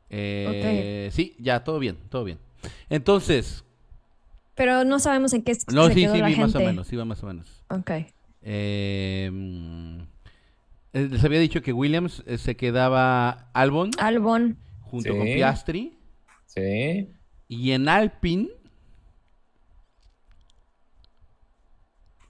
[0.08, 2.38] Eh, Sí, ya, todo bien, todo bien.
[2.88, 3.64] Entonces,
[4.54, 6.46] Pero no sabemos en qué no, se sí, quedó sí, la vi gente.
[6.46, 7.62] más o menos, sí, va más o menos.
[7.68, 7.90] Ok.
[8.42, 10.00] Eh, mm,
[10.92, 14.56] eh, les había dicho que Williams eh, se quedaba Albon Albon.
[14.90, 15.16] Junto Sí.
[15.18, 15.98] con Piastri.
[16.46, 17.08] Sí.
[17.48, 18.48] Y en Alpine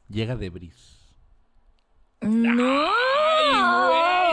[0.09, 0.99] llega De Vries.
[2.23, 2.87] No.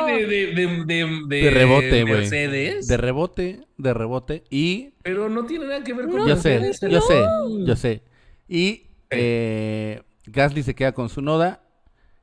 [0.04, 2.30] Güey, de, de, de, de, de- De rebote, güey.
[2.30, 4.44] De rebote, de rebote.
[4.50, 6.92] Y Pero no tiene nada que ver con No, yo sé, Mercedes.
[6.94, 7.24] yo sé,
[7.66, 8.04] yo sé.
[8.48, 11.64] Y eh, Gasly se queda con su noda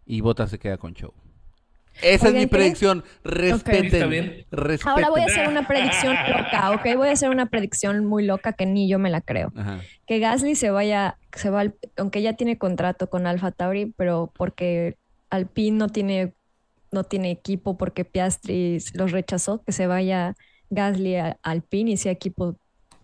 [0.06, 1.12] y Bottas se queda con Show.
[2.02, 3.04] Esa es mi predicción.
[3.24, 4.44] Respeten.
[4.90, 6.96] Ahora voy a hacer una predicción loca, ¿ok?
[6.96, 9.52] Voy a hacer una predicción muy loca que ni yo me la creo.
[9.56, 9.80] Ajá.
[10.06, 14.32] Que Gasly se vaya, se va, al- aunque ya tiene contrato con Alfa Tauri, pero
[14.36, 14.96] porque
[15.30, 16.34] Alpine no tiene,
[16.92, 20.34] no tiene equipo porque Piastri los rechazó, que se vaya
[20.70, 22.56] Gasly a Alpine y sea equipo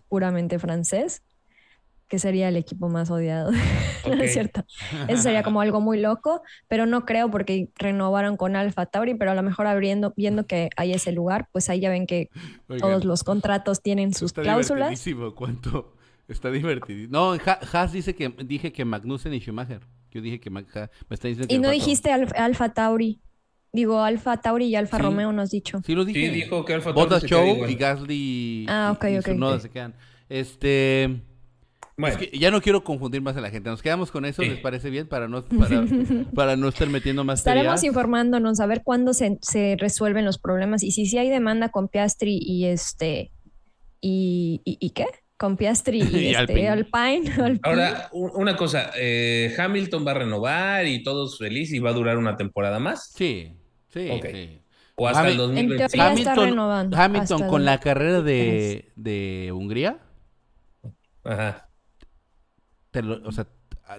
[0.09, 1.23] puramente francés,
[2.11, 3.51] que sería el equipo más odiado.
[4.05, 4.65] No es cierto.
[5.07, 9.31] Eso sería como algo muy loco, pero no creo porque renovaron con Alfa Tauri, pero
[9.31, 12.29] a lo mejor abriendo, viendo que hay ese lugar, pues ahí ya ven que
[12.67, 14.89] Oigan, todos los contratos tienen sus está cláusulas.
[14.89, 15.35] divertidísimo.
[15.35, 15.95] ¿Cuánto?
[16.27, 17.11] Está divertidísimo.
[17.11, 19.81] No, Ha- Haas dice que dije que Magnussen y Schumacher.
[20.11, 23.21] Yo dije que Ma- Ha- me está diciendo que Y no dijiste Alf- Alfa Tauri.
[23.71, 25.03] Digo, Alfa Tauri y Alfa Sí.
[25.03, 25.79] Romeo nos has dicho.
[25.85, 26.19] Sí lo dije.
[26.19, 29.59] Sí, dijo que Alfa Tauri queda Show y Gasly Ah, ok, y, y ok, ok.
[29.61, 29.93] se quedan.
[30.27, 31.21] Este,
[32.01, 33.69] Bueno, es que ya no quiero confundir más a la gente.
[33.69, 34.41] Nos quedamos con eso.
[34.41, 35.07] ¿les parece bien?
[35.07, 35.85] Para no, para,
[36.35, 37.83] para no estar metiendo más Estaremos teorías.
[37.85, 41.87] informándonos a ver cuándo se, se resuelven los problemas y si sí hay demanda con
[41.87, 43.31] Piastri y este
[44.01, 45.05] y, y, ¿y qué?
[45.37, 46.69] con Piastri y, Y este, Alpine.
[46.69, 47.31] Alpine.
[47.43, 47.59] Alpine.
[47.63, 52.17] Ahora, una cosa, eh, Hamilton va a renovar y todos feliz y va a durar
[52.17, 53.11] una temporada más.
[53.15, 53.51] Sí,
[53.89, 54.25] sí, Ok.
[54.31, 54.57] sí.
[54.95, 55.37] O hasta el Hamil- En
[55.69, 55.87] 2025.
[55.97, 59.97] teoría está renovando Hamilton hasta con el- la carrera de, de Hungría,
[61.23, 61.69] Ajá.
[62.91, 63.47] Te lo- o sea,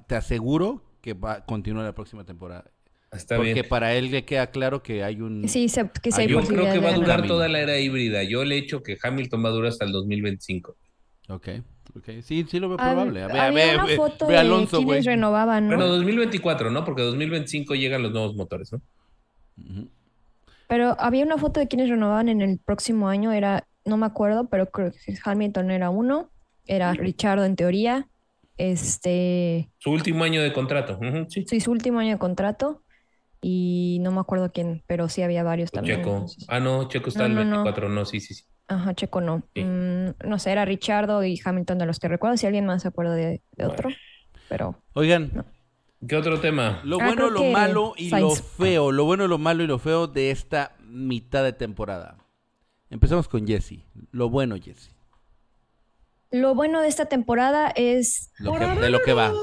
[0.07, 2.70] te aseguro que va a continuar la próxima temporada.
[3.11, 3.68] Está porque bien.
[3.68, 5.47] para él le queda claro que hay un...
[5.49, 7.34] Sí, se- que sí hay yo creo que va a durar Camino.
[7.34, 8.22] toda la era híbrida.
[8.22, 10.76] Yo le he hecho que Hamilton va a durar hasta el 2025.
[11.28, 11.49] Ok,
[11.97, 12.09] ok.
[12.22, 13.26] Sí, sí lo veo probable.
[13.26, 14.86] Ve, había ve- una ve- foto ve de Alonso, güey.
[15.01, 15.76] quienes renovaban, ¿no?
[15.76, 16.84] Bueno, 2024, ¿no?
[16.86, 18.80] Porque 2025 llegan los nuevos motores, ¿no?
[20.68, 24.49] Pero había una foto de quienes renovaban en el próximo año, era, no me acuerdo,
[24.49, 26.30] pero creo que Hamilton era uno,
[26.66, 28.09] era Richardo en teoría,
[28.59, 30.98] este, Su último año de contrato.
[31.28, 31.44] Sí.
[31.46, 32.82] sí, su último año de contrato,
[33.40, 35.98] y no me acuerdo quién, pero sí había varios también.
[35.98, 36.11] Checo.
[36.12, 37.50] entonces- Ah, no, Checo está No, el no, no.
[37.64, 37.88] 24.
[37.88, 38.44] No, sí, sí, sí.
[38.68, 39.42] Ajá, Checo no.
[39.55, 39.64] Sí.
[39.64, 42.88] Mm, no sé, era Richardo y Hamilton de los que recuerdo, si alguien más se
[42.88, 43.90] acuerda de, de otro,
[44.48, 45.44] pero Oigan,
[46.07, 46.80] ¿Qué otro tema?
[46.84, 48.90] lo Ah, bueno, lo malo y lo feo.
[48.92, 52.16] Lo bueno, lo malo y lo feo de esta mitad de temporada.
[52.90, 53.84] Empezamos con Jesse.
[54.11, 54.90] Lo bueno, Jesse.
[56.33, 59.30] Lo bueno de esta temporada es Lo que- de lo que va.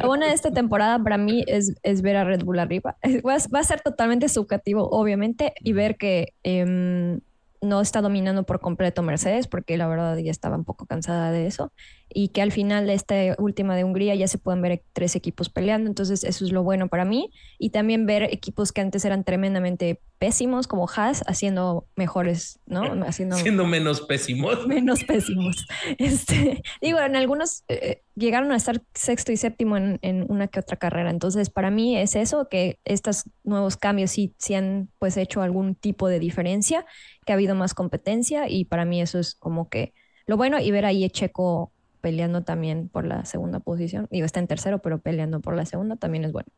[0.00, 2.96] Lo bueno de esta temporada para mí es, es ver a Red Bull arriba.
[3.26, 7.20] Va, a- va a ser totalmente subjetivo, obviamente, y ver que em,
[7.62, 11.46] no está dominando por completo Mercedes, porque la verdad ya estaba un poco cansada de
[11.46, 11.72] eso,
[12.14, 15.50] y que al final de esta última de Hungría ya se pueden ver tres equipos
[15.50, 19.24] peleando, entonces eso es lo bueno para mí, y también ver equipos que antes eran
[19.24, 22.82] tremendamente pésimos, como Haas, haciendo mejores, ¿no?
[23.06, 24.66] Haciendo Siendo menos pésimos.
[24.66, 25.66] menos pésimos.
[25.98, 30.60] Este, digo, en algunos eh, llegaron a estar sexto y séptimo en, en una que
[30.60, 31.10] otra carrera.
[31.10, 35.74] Entonces, para mí es eso, que estos nuevos cambios sí, sí han pues hecho algún
[35.74, 36.86] tipo de diferencia,
[37.26, 39.92] que ha habido más competencia y para mí eso es como que
[40.26, 41.73] lo bueno y ver ahí a Checo
[42.04, 44.08] peleando también por la segunda posición.
[44.10, 46.48] Digo, está en tercero, pero peleando por la segunda también es bueno.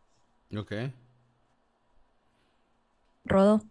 [0.59, 0.73] Ok.
[3.25, 3.63] Rodo.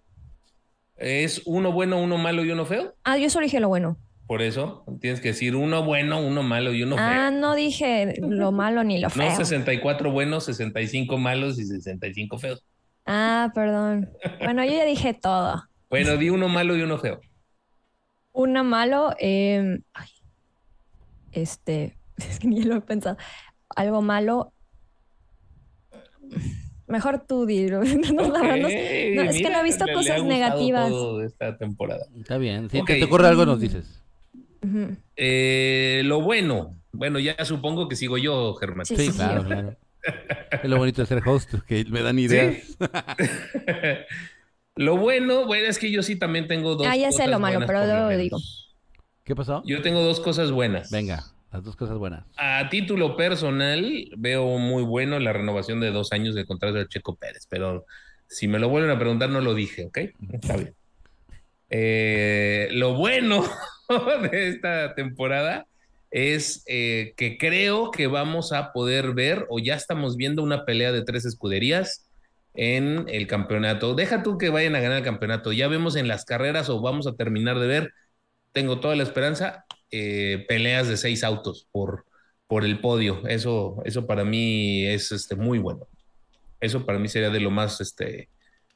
[0.95, 2.95] ¿Es uno bueno, uno malo y uno feo?
[3.03, 3.97] Ah, yo solo dije lo bueno.
[4.25, 7.39] Por eso tienes que decir uno bueno, uno malo y uno Ah, feo.
[7.41, 9.29] no dije lo malo ni lo feo.
[9.29, 12.65] No 64 buenos, 65 malos y 65 feos.
[13.05, 14.09] Ah, perdón.
[14.39, 15.61] Bueno, yo ya dije todo.
[15.89, 17.19] Bueno, di uno malo y uno feo.
[18.31, 20.07] Una malo, eh, ay,
[21.35, 23.17] este, es que ni lo he pensado.
[23.75, 24.51] Algo malo.
[26.87, 27.81] Mejor tú dilo.
[28.13, 28.73] No, la verdad, no- Ok,
[29.15, 30.89] no, es que no he visto le- le ha cosas negativas.
[30.89, 32.05] todo de esta temporada.
[32.19, 32.69] Está bien.
[32.69, 34.01] Si te, te ocurre algo, nos dices.
[35.15, 38.85] Eh, lo bueno, bueno, ya supongo que sigo yo, Germán.
[38.85, 39.47] Sí, Sí, sí, claro, sí.
[39.47, 39.77] claro.
[40.63, 42.77] Es lo bonito de ser host, que me dan ideas.
[44.77, 47.61] Lo bueno, bueno, es que yo sí también tengo dos Ah, ya sé lo malo,
[47.65, 48.37] pero lo digo.
[49.25, 49.63] ¿Qué pasó?
[49.65, 50.91] Yo tengo dos cosas buenas.
[50.91, 52.25] Venga, las dos cosas buenas.
[52.37, 57.15] A título personal, veo muy bueno la renovación de dos años de contrato de Checo
[57.15, 57.87] Pérez, pero
[58.27, 59.97] si me lo vuelven a preguntar, no lo dije, ¿ok?
[60.31, 60.75] Está bien.
[61.71, 63.43] Eh, lo bueno
[64.31, 65.65] de esta temporada
[66.11, 70.91] es eh, que creo que vamos a poder ver, o ya estamos viendo una pelea
[70.91, 72.07] de tres escuderías
[72.53, 73.95] en el campeonato.
[73.95, 75.51] Deja tú que vayan a ganar el campeonato.
[75.51, 77.93] Ya vemos en las carreras o vamos a terminar de ver,
[78.55, 82.05] tengo toda la esperanza, eh, peleas de seis autos por,
[82.47, 83.27] por el podio.
[83.27, 85.87] Eso, eso para mí es este, muy bueno.
[86.61, 88.29] Eso para mí sería de lo más este,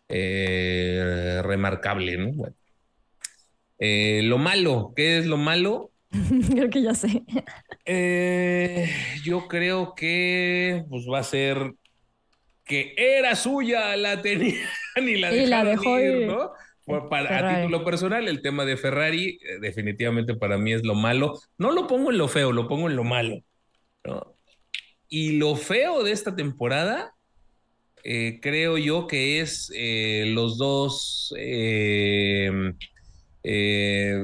[0.09, 2.34] eh, remarcable, ¿no?
[2.34, 2.55] Bueno.
[3.80, 5.91] Eh, lo malo, ¿qué es lo malo?
[6.51, 7.23] Creo que ya sé.
[7.86, 8.89] Eh,
[9.23, 11.73] yo creo que pues va a ser
[12.65, 16.30] que era suya, la tenía y la Y la dejaron dejó ir, ir.
[16.90, 17.00] ¿No?
[17.02, 20.96] Por- para, a título personal, el tema de Ferrari eh, definitivamente para mí es lo
[20.96, 21.40] malo.
[21.58, 23.42] No lo pongo en lo feo, lo pongo en lo malo.
[24.06, 24.34] ¿no?
[25.08, 27.14] Y lo feo de esta temporada,
[28.04, 32.74] eh, creo yo que es eh, los dos eh,
[33.44, 34.18] eh,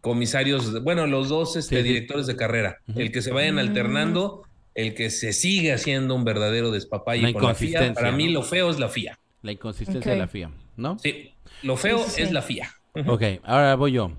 [0.00, 1.88] comisarios, bueno, los dos este, Sí, sí.
[1.88, 3.58] directores de carrera, el que se vayan Mm.
[3.60, 4.42] alternando,
[4.74, 7.94] el que se sigue haciendo un verdadero despapalle con la FIA.
[7.94, 8.32] Para mí ¿no?
[8.34, 9.18] lo feo es la FIA.
[9.42, 10.98] La inconsistencia de la FIA, ¿no?
[10.98, 12.68] Sí, lo feo Sí, sí, es la FIA.
[13.06, 14.12] Ok, ahora voy yo.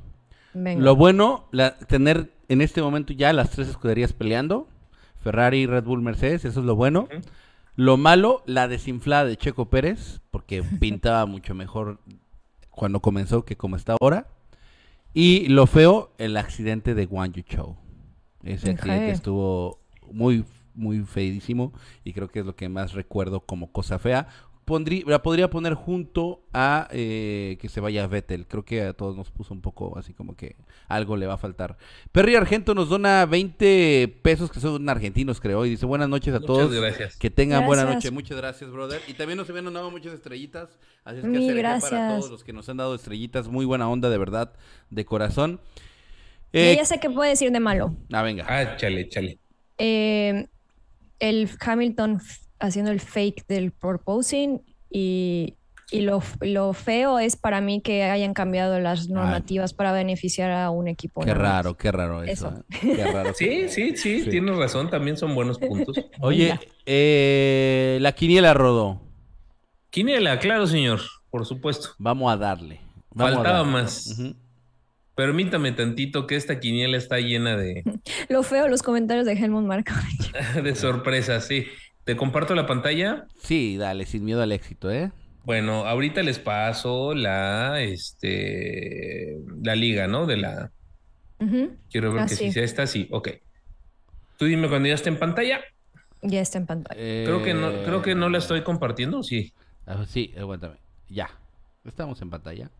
[0.54, 0.82] Venga.
[0.84, 4.68] Lo bueno, la- tener en este momento ya las tres escuderías peleando.
[5.22, 7.08] Ferrari, Red Bull, Mercedes, eso es lo bueno.
[7.76, 12.00] Lo malo, la desinflada de Checo Pérez, porque pintaba mucho mejor
[12.72, 14.28] cuando comenzó que como está ahora.
[15.14, 17.76] Y lo feo, el accidente de Guan Yu Chou.
[18.44, 19.80] Ese accidente estuvo
[20.12, 20.46] muy,
[20.76, 24.28] muy feísimo y creo que es lo que más recuerdo como cosa fea.
[24.68, 28.46] Pondrí- la podría poner junto a eh, que se vaya Vettel.
[28.46, 30.56] Creo que a todos nos puso un poco así como que
[30.88, 31.78] algo le va a faltar.
[32.12, 36.40] Perry Argento nos dona 20 pesos que son argentinos, creo, y dice buenas noches a
[36.40, 36.72] Muchas todos.
[36.74, 37.16] gracias.
[37.18, 38.04] Que tengan buena Gracias.
[38.04, 38.12] noche.
[38.14, 39.02] Muchas gracias, brother.
[39.08, 40.78] Y también nos habían donado muchas estrellitas.
[41.04, 42.18] Así es que eje para gracias.
[42.20, 43.48] todos los que nos han dado estrellitas.
[43.48, 44.54] Muy buena onda, de verdad,
[44.92, 45.60] de corazón.
[46.54, 47.96] Y Eh, ya sé que puede decir de malo.
[48.12, 48.46] ah, venga.
[48.48, 49.40] Ah, chale, chale.
[49.78, 50.48] Eh,
[51.20, 52.20] el Hamilton
[52.60, 55.56] haciendo el fake del proposing y,
[55.92, 60.70] y lo, lo feo es para mí que hayan cambiado las normativas para beneficiar a
[60.70, 61.22] un equipo.
[61.22, 61.38] Qué más.
[61.38, 62.50] raro, qué raro eso.
[62.50, 62.64] Eso.
[62.88, 62.96] ¿eh?
[62.96, 63.34] Qué raro.
[63.36, 64.30] Sí, sí, sí, Sí.
[64.30, 65.96] tienes razón, también son buenos puntos.
[66.20, 69.02] Oye, eh, la quiniela rodó.
[69.90, 71.00] Quiniela, claro, señor,
[71.30, 71.90] por supuesto.
[71.98, 72.80] Vamos a darle.
[73.12, 73.72] Vamos a Faltaba darle.
[73.72, 74.22] más.
[75.16, 77.84] Permítame tantito que esta quiniela está llena de,
[78.30, 79.94] Lo feo, los comentarios de Helmut Marko.
[80.62, 81.66] de sorpresas, sí.
[82.08, 83.28] ¿Te comparto la pantalla?
[83.44, 85.12] Sí, dale, sin miedo al éxito, ¿eh?
[85.44, 90.26] Bueno, ahorita les paso la, este, la liga, ¿no?
[90.26, 90.72] De la,
[91.92, 92.46] quiero ver Ah, que sí.
[92.46, 93.28] si sea esta, sí, ok.
[94.38, 95.60] Tú dime cuando ya esté en pantalla.
[96.22, 96.98] Ya está en pantalla.
[96.98, 99.54] Creo que no, creo que no la estoy compartiendo, sí.
[99.86, 100.78] Ah, sí, aguántame.
[101.10, 101.30] Ya.
[101.84, 102.72] Estamos en pantalla.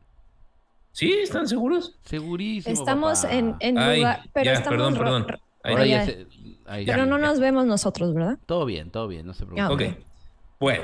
[0.94, 1.12] ¿Sí?
[1.22, 2.00] ¿Están seguros?
[2.06, 2.74] Segurísimo.
[2.74, 3.34] Estamos papá.
[3.36, 5.40] en, en Ay, lugar, pero ya, estamos perdón, perdón.
[5.64, 6.26] Ahora ya se-
[6.68, 7.06] ahí Pero ya.
[7.06, 8.38] no nos vemos nosotros, ¿verdad?
[8.46, 9.86] Todo bien, todo bien, no se preocupe.
[9.90, 10.04] Ah, Ok.
[10.60, 10.84] Bueno.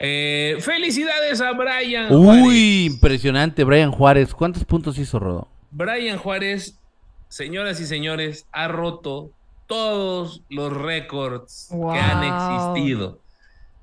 [0.00, 2.12] Eh, felicidades a Brian.
[2.14, 2.92] Uy, Juárez.
[2.92, 4.32] impresionante, Brian Juárez.
[4.34, 5.48] ¿Cuántos puntos hizo Rodo?
[5.70, 6.78] Brian Juárez,
[7.28, 9.30] señoras y señores, ha roto
[9.66, 11.92] todos los récords Wow.
[11.92, 13.18] que han existido.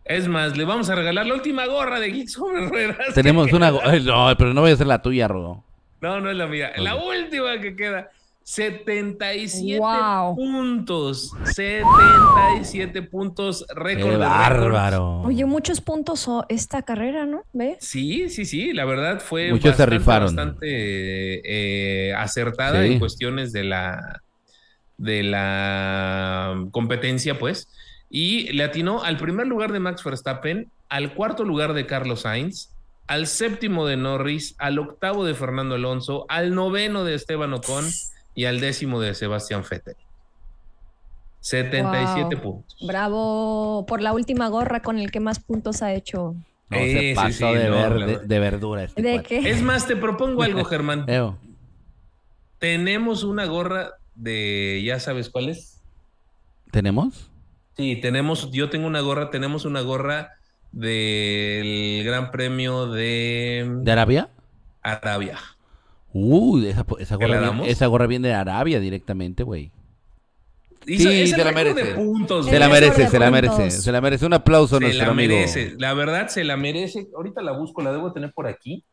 [0.06, 3.14] Es más, le vamos a regalar la última gorra de Geeks Home Ruedas.
[3.14, 3.72] Tenemos una...
[3.72, 5.64] go- Ay, no, pero no vaya a ser la tuya, Rodo.
[6.00, 6.72] No, no es la mía.
[6.78, 8.10] La última que queda.
[8.48, 10.36] 77 Wow.
[10.36, 11.32] puntos.
[11.46, 13.66] 77 puntos.
[13.74, 15.22] Récord ¡Qué bárbaro!
[15.24, 17.42] Oye, muchos puntos esta carrera, ¿no?
[17.54, 17.76] ¿Ve?
[17.80, 20.36] Sí, sí, sí, la verdad fue Muchos se bastante, rifaron.
[20.36, 20.70] bastante
[22.10, 22.94] eh, acertada Sí.
[22.94, 24.22] en cuestiones de la
[24.98, 27.68] de la competencia, pues,
[28.10, 32.70] y le atinó al primer lugar de Max Verstappen, al cuarto lugar de Carlos Sainz,
[33.08, 37.84] al séptimo de Norris, al octavo de Fernando Alonso, al noveno de Esteban Ocon
[38.36, 39.96] y al décimo de Sebastián Vettel.
[41.40, 42.42] 77 Wow.
[42.44, 42.78] puntos.
[42.86, 46.36] Bravo por la última gorra con el que más puntos ha hecho.
[46.70, 49.28] No, Eh, se sí, pasó sí, de, no, ver- la de, verdura este ¿De cuate.
[49.42, 49.50] qué?
[49.52, 51.06] Es más, te propongo algo, Germán.
[52.58, 55.82] Tenemos una gorra de, ya sabes cuál es.
[56.72, 57.30] ¿Tenemos?
[57.78, 60.32] Sí, tenemos, yo tengo una gorra, tenemos una gorra
[60.72, 64.30] del Gran Premio de, ¿De Arabia?
[64.82, 65.38] Arabia.
[66.18, 69.70] Uy, esa, esa, ¿Qué gorra la viene, esa gorra viene de Arabia directamente, güey.
[70.86, 71.96] Sí, se la merece.
[71.96, 72.46] puntos.
[72.46, 73.70] Se la merece, se la merece.
[73.72, 74.26] Se la merece.
[74.26, 75.34] Un aplauso a Se nuestro la amigo.
[75.34, 75.74] merece.
[75.78, 77.08] La verdad, se la merece.
[77.16, 78.86] Ahorita la busco, la debo tener por aquí.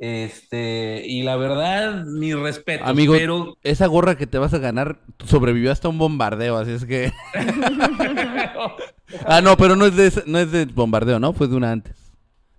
[0.00, 2.84] Este, y la verdad, mi respeto.
[2.84, 6.84] Amigo, Pero esa gorra que te vas a ganar sobrevivió hasta un bombardeo, así es
[6.86, 7.12] que...
[9.26, 11.32] ah, no, pero no es de, no es de bombardeo, ¿no?
[11.32, 11.96] Fue de una antes.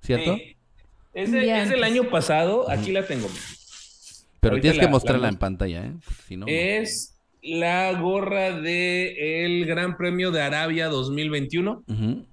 [0.01, 0.35] ¿Cierto?
[0.35, 0.55] Sí.
[1.13, 2.69] Es, de- es del año pasado.
[2.69, 3.27] Aquí la tengo.
[4.39, 5.93] Pero ahorita tienes que la mostrarla en pantalla, ¿eh?
[6.27, 6.51] Si no, no.
[6.51, 11.83] Es la gorra del Gran Premio de Arabia 2021.
[11.87, 12.25] Ujú.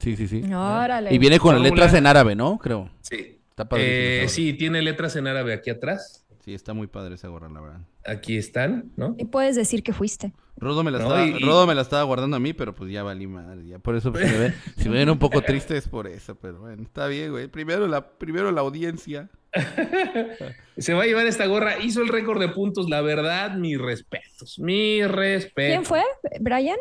[0.00, 0.42] Sí, sí, sí.
[0.52, 1.12] Órale.
[1.14, 2.58] Y viene con Fórmula- letras en árabe, ¿no?
[2.58, 2.90] Creo.
[3.00, 3.38] Sí.
[3.50, 3.94] Está padrísimo
[4.24, 6.26] Eh, sí, tiene letras en árabe aquí atrás.
[6.44, 7.80] Sí, está muy padre esa gorra, la verdad.
[8.04, 9.16] Aquí están, ¿no?
[9.18, 10.32] Y puedes decir que fuiste.
[10.58, 12.74] Rodo me la, No, estaba, y- y- Rodo me la estaba guardando a mí, pero
[12.74, 13.66] pues ya valí madre.
[13.66, 13.78] Ya.
[13.80, 16.36] Por eso, pues, si, me ven, si me ven un poco triste es por eso.
[16.36, 17.48] Pero bueno, está bien, güey.
[17.48, 19.28] Primero la, primero la audiencia.
[20.78, 21.78] Se va a llevar esta gorra.
[21.78, 22.88] Hizo el récord de puntos.
[22.88, 24.58] La verdad, mis respetos.
[24.58, 25.70] Mis respetos.
[25.70, 26.02] ¿Quién fue?
[26.40, 26.76] ¿Brian?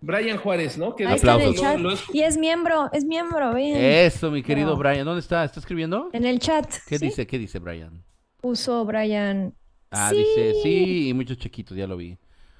[0.00, 0.94] Brian Juárez, ¿no?
[0.94, 1.62] Que Ahí está en el Aplausos.
[1.62, 1.76] chat.
[1.78, 3.76] Lo- lo es- Y es miembro, es miembro, bien.
[3.76, 4.76] Eso, mi querido.
[4.76, 5.04] Brian.
[5.04, 5.44] ¿Dónde está?
[5.44, 6.10] ¿Está escribiendo?
[6.12, 6.66] En el chat.
[6.86, 7.06] ¿Qué ¿sí?
[7.06, 7.26] dice?
[7.26, 8.02] ¿Qué dice Brian?
[8.40, 9.54] Puso Brian.
[9.90, 10.16] Ah, Sí.
[10.18, 12.18] dice, sí, y muchos chiquitos, ya lo vi.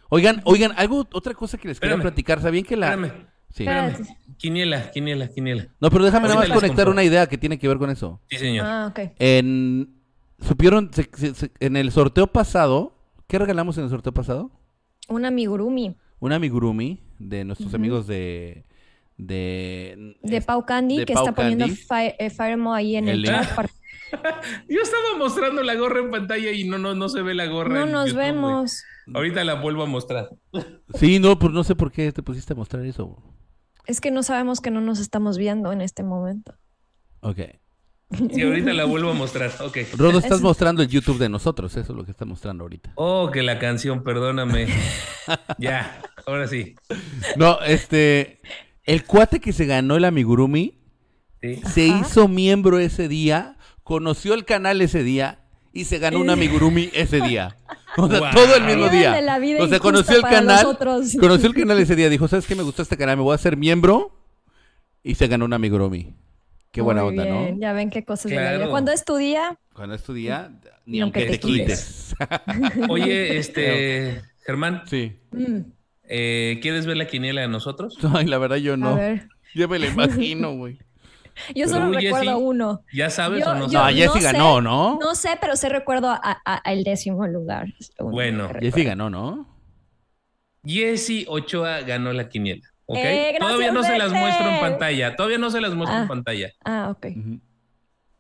[0.09, 2.41] Oigan, oigan, algo, otra cosa que les quería platicar.
[2.41, 2.95] ¿Sabían que la.
[2.95, 3.63] Espérame, Sí.
[3.63, 3.95] espérame.
[4.37, 5.69] Quiniela, quiniela, quiniela.
[5.81, 8.21] No, pero déjame nada más conectar una idea que tiene que ver con eso.
[8.29, 8.67] Sí, señor.
[8.67, 9.13] Ah, ok.
[9.19, 9.95] En.
[10.41, 10.91] ¿Supieron?
[10.93, 12.99] se- se- se- en el sorteo pasado.
[13.29, 14.51] ¿Qué regalamos en el sorteo pasado?
[15.09, 17.77] Un amigurumi Un amigurumi de nuestros Ujú.
[17.77, 18.65] amigos de.
[19.17, 21.81] De, de Pau Candy de que Pau está poniendo Candy.
[21.81, 23.33] Fire, eh, Firemo ahí en El el, link.
[23.35, 23.55] chat.
[23.55, 23.69] para-
[24.69, 27.75] Yo estaba mostrando la gorra en pantalla y no, no, no se ve la gorra.
[27.75, 28.33] No en nos YouTube, güey.
[28.33, 28.83] vemos.
[29.15, 30.31] Ahorita la vuelvo a mostrar.
[30.95, 33.17] Sí, no, pues no sé por qué te pusiste a mostrar eso.
[33.87, 36.55] Es que no sabemos que no nos estamos viendo en este momento.
[37.21, 37.39] Ok.
[38.33, 39.51] Sí, ahorita la vuelvo a mostrar.
[39.61, 39.79] Ok.
[39.97, 42.93] Rodo, estás Es- mostrando el YouTube de nosotros, eso es lo que está mostrando ahorita.
[42.97, 44.69] Oh, que la canción, perdóname.
[45.59, 46.77] ya, ahora sí.
[47.37, 48.41] No, este.
[48.85, 50.79] El cuate que se ganó el amigurumi
[51.43, 51.61] Sí.
[51.67, 52.01] se Ajá.
[52.01, 55.41] hizo miembro ese día, conoció el canal ese día
[55.73, 57.57] y se ganó un amigurumi ese día.
[57.99, 58.31] O sea, Wow.
[58.33, 59.13] todo el mismo día.
[59.13, 61.15] de la vida o sea, conoció el canal, nosotros.
[61.21, 62.55] conoció el canal ese día, dijo, ¿sabes qué?
[62.55, 64.11] Me gustó este canal, me voy a hacer miembro
[65.03, 66.15] y se ganó un amigurumi.
[66.73, 67.61] Qué buena Muy onda, bien, ¿no?
[67.61, 68.59] Ya ven qué cosas de la Claro.
[68.59, 68.71] vida.
[68.71, 70.51] Cuando es tu día, Cuando es tu día,
[70.87, 72.15] ni aunque aunque te te quites.
[72.89, 75.13] Oye, este, Germán, sí.
[75.31, 75.59] mm,
[76.09, 77.97] eh, ¿quieres ver la quiniela de nosotros?
[78.13, 78.97] Ay, la verdad yo a no.
[78.97, 79.29] ver.
[79.55, 80.79] Yo me la imagino, güey.
[81.55, 82.83] Yo Pero solo recuerdo uno.
[82.93, 83.97] ¿Ya sabes Yo- o no yo- No, sabes?
[83.97, 84.99] Jessy sé, ganó, ¿no?
[85.01, 87.67] No sé, pero sí recuerdo a- a- al décimo lugar.
[87.99, 88.49] Bueno.
[88.49, 88.85] recuerdo.
[88.85, 89.49] ganó, ¿no?
[90.65, 92.63] Jesse Ochoa ganó la quiniela.
[92.87, 92.97] ¿ok?
[92.99, 95.17] Eh, gracias, Todavía no se las muestro en pantalla.
[95.17, 96.09] Todavía no se las muestro en Ah.
[96.09, 96.53] pantalla.
[96.65, 97.07] Ah, ok.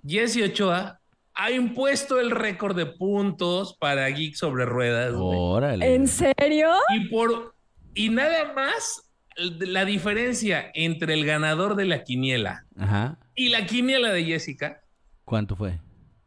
[0.06, 1.00] Jesse Ochoa
[1.34, 5.12] ha impuesto el récord de puntos para Geek sobre Ruedas.
[5.16, 5.94] Órale.
[5.94, 6.70] ¿En serio?
[6.94, 7.54] Y por
[7.94, 9.03] y nada más
[9.36, 13.18] la diferencia entre el ganador de la quiniela Ajá.
[13.34, 14.82] y la quiniela de Jessica
[15.24, 15.80] ¿Cuánto fue?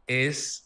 [0.06, 0.64] es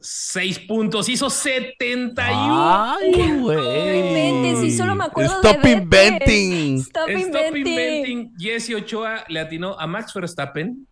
[0.00, 1.08] 6 puntos.
[1.08, 2.34] Hizo 71.
[2.34, 3.98] Ay, güey.
[3.98, 6.76] inventes, y solo me acuerdo Stop de inventing.
[6.78, 7.18] Stop, Stop
[7.56, 7.66] inventing.
[7.66, 8.32] inventing.
[8.38, 10.86] Jesse Ochoa le atinó a Max Verstappen,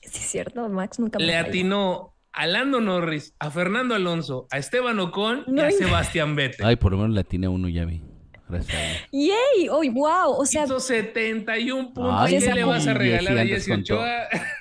[0.00, 1.48] Sí, es cierto, Max nunca me le falla.
[1.48, 5.70] atinó a Lando Norris, a Fernando Alonso, a Esteban Ocon y No a.
[5.70, 6.64] Sebastián Vettel.
[6.64, 8.02] Ay, por lo menos la tiene uno, ya vi.
[8.50, 8.60] A.
[9.12, 9.68] ¡Yay!
[9.78, 10.32] ¡Uy, wow!
[10.38, 12.14] O sea, Hizo 71 puntos.
[12.16, 13.70] Ay, ¿Qué le vas a regalar a Jesse.
[13.70, 14.06] Ochoa?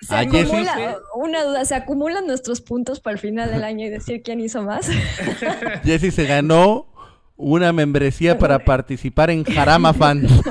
[0.02, 0.38] se Ah, Jessy.
[0.52, 4.40] acumula, una duda, ¿se acumulan nuestros puntos para el final del año y decir quién
[4.40, 4.90] hizo más?
[5.84, 6.88] Jessy se ganó
[7.36, 10.32] una membresía para participar en Jarama Fans.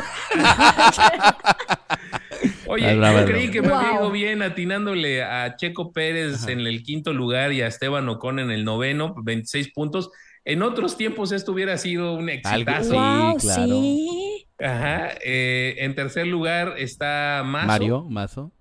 [2.68, 3.80] Oye, yo creí que me Wow.
[3.95, 8.51] ido bien atinándole a Checo Pérez en el quinto lugar y a Esteban Ocon en
[8.51, 10.11] el noveno, 26 puntos.
[10.47, 12.90] En otros tiempos esto hubiera sido un Algo- exitazo.
[12.90, 13.66] Sí, wow, claro.
[13.66, 14.47] sí.
[14.59, 15.11] Ajá.
[15.22, 17.66] eh, en tercer lugar está Mazo.
[17.66, 18.53] Mario, Mazo.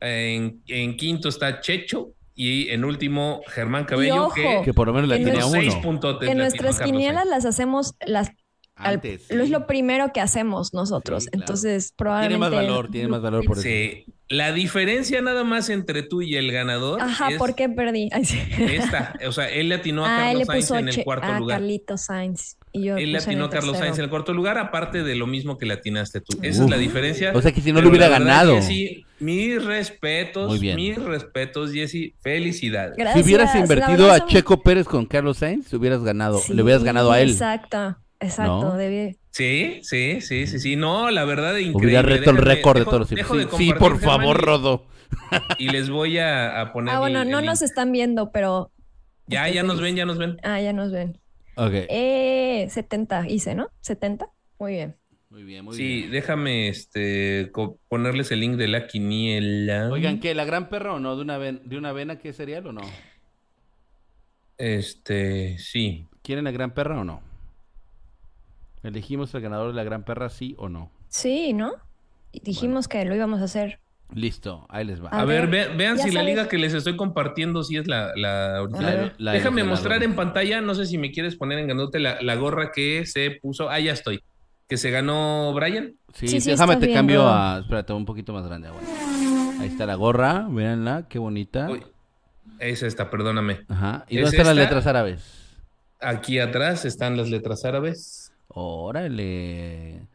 [0.00, 2.10] En, en quinto está Checho.
[2.34, 5.42] Y en último, Germán Cabello, ojo, que Que por lo menos la En tiene a
[5.42, 5.82] tiene seis uno.
[5.82, 6.22] puntotes.
[6.26, 8.30] Le atinó nuestras quinielas las hacemos, las,
[8.80, 9.30] al- Antes.
[9.30, 9.52] lo es sí.
[9.52, 11.24] lo primero que hacemos nosotros.
[11.24, 11.42] Sí, claro.
[11.42, 12.38] Entonces, Tiene probablemente.
[12.38, 13.62] más valor, tiene más valor por eso.
[13.64, 14.04] Sí.
[14.28, 18.08] La diferencia nada más entre tú y el ganador Ajá, es ¿por qué perdí?
[18.12, 18.38] Ay, sí.
[18.58, 19.14] esta.
[19.26, 21.26] O sea, él le atinó a Ah, él le Carlos Sainz puso en el cuarto
[21.26, 21.58] a lugar.
[21.58, 22.56] Carlito Sainz.
[22.72, 23.78] Y yo Él le puse en atinó el a Carlos.
[23.78, 26.38] Sainz en el cuarto lugar, aparte de lo mismo que le atinaste tú.
[26.42, 26.64] Esa Uf.
[26.66, 27.32] es la diferencia.
[27.34, 28.54] O sea que si no Pero lo hubiera ganado.
[28.54, 30.76] Jessy, mis respetos, Muy bien.
[30.76, 32.14] mis respetos, Jessy.
[32.20, 32.96] Felicidades.
[32.96, 33.24] Gracias.
[33.24, 37.10] Si hubieras invertido a Checo Pérez con Carlos Sainz, hubieras ganado, Sí, le hubieras ganado
[37.10, 37.30] a él.
[37.30, 38.60] Exacto, exacto.
[38.62, 38.76] ¿No?
[38.76, 40.76] debí- Sí, sí, sí, sí, sí.
[40.76, 41.86] No, la verdad, increíble.
[41.86, 43.16] Hubiera reto el récord de todos los Sí,
[43.56, 44.86] sí, por favor, Rodo.
[45.58, 46.94] Y, les voy a, a poner.
[46.94, 48.70] Ah, bueno, el- no el nos están viendo, pero.
[49.26, 50.38] Ya, ya nos ven, ya nos ven.
[50.42, 51.18] Ah, ya nos ven.
[51.56, 51.72] Ok.
[51.88, 53.68] Eh, 70 hice, ¿no?
[53.80, 54.28] 70.
[54.58, 54.96] Muy bien.
[55.30, 56.10] Muy bien, muy Sí, bien.
[56.10, 57.52] déjame este
[57.88, 59.88] ponerles el link de la quiniela.
[59.90, 60.34] Oigan, ¿qué?
[60.34, 61.14] ¿La gran perra o no?
[61.14, 62.80] ¿De una, ven- de una avena qué cereal o no?
[64.58, 66.06] Este, sí.
[66.22, 67.22] ¿Quieren la gran perra o no?
[68.82, 70.90] ¿Elegimos el ganador de la gran perra, sí o no?
[71.08, 71.72] Sí, ¿no?
[72.32, 73.80] Dijimos que lo íbamos a hacer.
[74.12, 75.08] Listo, ahí les va.
[75.10, 77.86] A A, ver, ver, ve- vean si la liga que les estoy compartiendo sí es
[77.86, 78.86] la, la original.
[78.92, 79.14] A ver.
[79.18, 80.10] La- la Déjame mostrar ganador.
[80.10, 83.30] en pantalla, no sé si me quieres poner en grandote la, la gorra que se
[83.42, 83.68] puso.
[83.70, 84.22] Ah, ya estoy.
[84.68, 85.94] Que se ganó Brian.
[86.14, 87.60] Sí, Sí, sí, déjame te bien, cambio a...
[87.60, 88.68] Espérate, un poquito más grande.
[89.60, 91.68] Ahí está la gorra, véanla, qué bonita.
[91.70, 91.84] Uy,
[92.58, 93.60] es esta, perdóname.
[93.68, 94.06] Ajá.
[94.08, 95.56] ¿Y ¿Es dónde están las letras árabes?
[96.00, 98.29] Aquí atrás están las letras árabes.
[98.52, 100.06] Órale.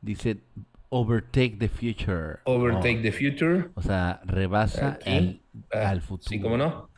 [0.00, 0.38] Dice
[0.88, 2.38] Overtake the Future.
[2.44, 3.70] Overtake Oh, the future.
[3.74, 5.40] O sea, rebasa al,
[5.72, 6.28] Ah, al futuro.
[6.28, 6.88] Sí, cómo no.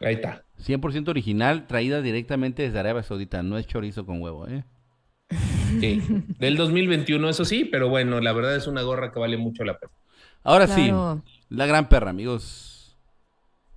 [0.00, 0.44] Ahí está.
[0.58, 3.42] 100% original, traída directamente desde Arabia Saudita.
[3.42, 4.64] No es chorizo con huevo, ¿eh?
[5.80, 6.02] Sí.
[6.38, 9.78] Del 2021, eso sí, pero bueno, la verdad es una gorra que vale mucho la
[9.78, 9.92] pena.
[10.44, 11.22] Ahora Claro.
[11.24, 12.68] sí, la gran perra, amigos.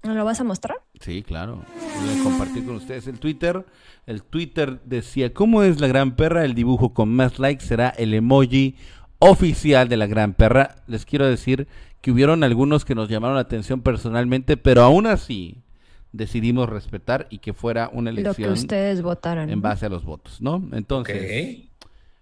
[0.06, 0.78] ¿No lo vas a mostrar?
[0.99, 1.64] Sí, claro.
[2.01, 3.66] Voy a compartir con ustedes el Twitter.
[4.06, 6.45] El Twitter decía, ¿cómo es la gran perra?
[6.45, 8.76] El dibujo con más likes será el emoji
[9.20, 10.76] oficial de la gran perra.
[10.88, 11.68] Les quiero decir
[12.01, 15.64] que hubieron algunos que nos llamaron la atención personalmente, pero aún así
[16.12, 19.49] decidimos respetar y que fuera una Lo que elección ustedes votaron.
[19.49, 20.64] en base a los votos, ¿no?
[20.72, 21.68] Entonces,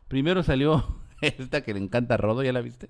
[0.07, 2.89] primero salió esta que le encanta a Rodo, ¿ya la viste?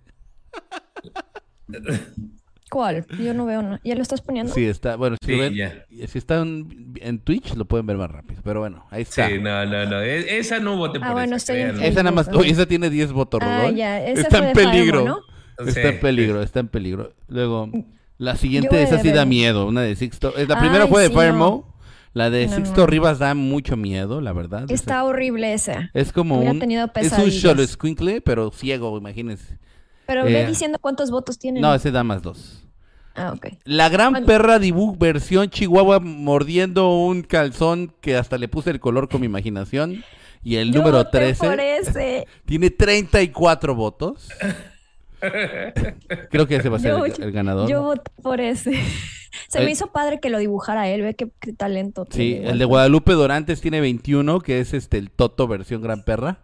[2.70, 3.05] ¿Cuál?
[3.20, 3.61] Yo no veo.
[3.61, 4.51] no- ¿Ya lo estás poniendo?
[4.53, 5.86] Sí, está, bueno, si, Sí, ven- ya.
[6.07, 9.28] si está en, en Twitch lo pueden ver más rápido, pero bueno, ahí está.
[9.30, 10.01] Sí, no, no, no.
[10.01, 11.86] e- Esa no vote por Ah, bueno, esa, estoy.
[11.86, 13.76] Esa nada más, oye, esa tiene 10 votos, Ah, ¿eh?
[13.76, 14.03] ya.
[14.05, 15.05] Ese Está en peligro.
[15.05, 15.20] ¿no?
[15.59, 17.14] Está Sí, en peligro, está en peligro.
[17.28, 17.70] Luego,
[18.18, 20.36] la siguiente, esa sí da miedo, una de Sixto.
[20.38, 21.76] eh, La primera Ay, fue de sí, Firemo,
[22.14, 22.88] la de No, Sixto no.
[22.88, 24.66] Rivas da mucho miedo, la verdad.
[24.72, 25.91] Está horrible esa.
[25.93, 29.59] Es como Hubiera un, tenido es un solo squinkle, pero ciego, imagínense.
[30.05, 31.61] Pero ve Eh, diciendo cuántos votos tiene.
[31.61, 32.59] No, ese da más dos.
[33.15, 33.47] Ah, ok.
[33.63, 34.25] La gran Bueno.
[34.27, 39.25] perra Dibu versión Chihuahua mordiendo un calzón que hasta le puse el color con mi
[39.27, 40.03] imaginación.
[40.43, 42.27] Y el Yo número voté 13 por ese.
[42.45, 44.29] tiene 34 votos.
[46.31, 47.69] Creo que ese va a ser Yo- el, el ganador.
[47.69, 48.73] Yo voté por ese.
[49.47, 52.49] Se Eh, me hizo padre que lo dibujara él, ve qué, qué talento Sí, tiene,
[52.51, 56.37] el de Guadalupe Dorantes tiene 21, que es este el Toto versión gran perra.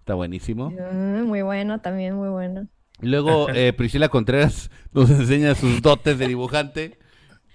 [0.00, 0.70] Está buenísimo.
[0.70, 2.66] Mm, muy bueno, también muy bueno.
[3.02, 6.98] Y Luego eh, Priscila Contreras nos enseña sus dotes de dibujante.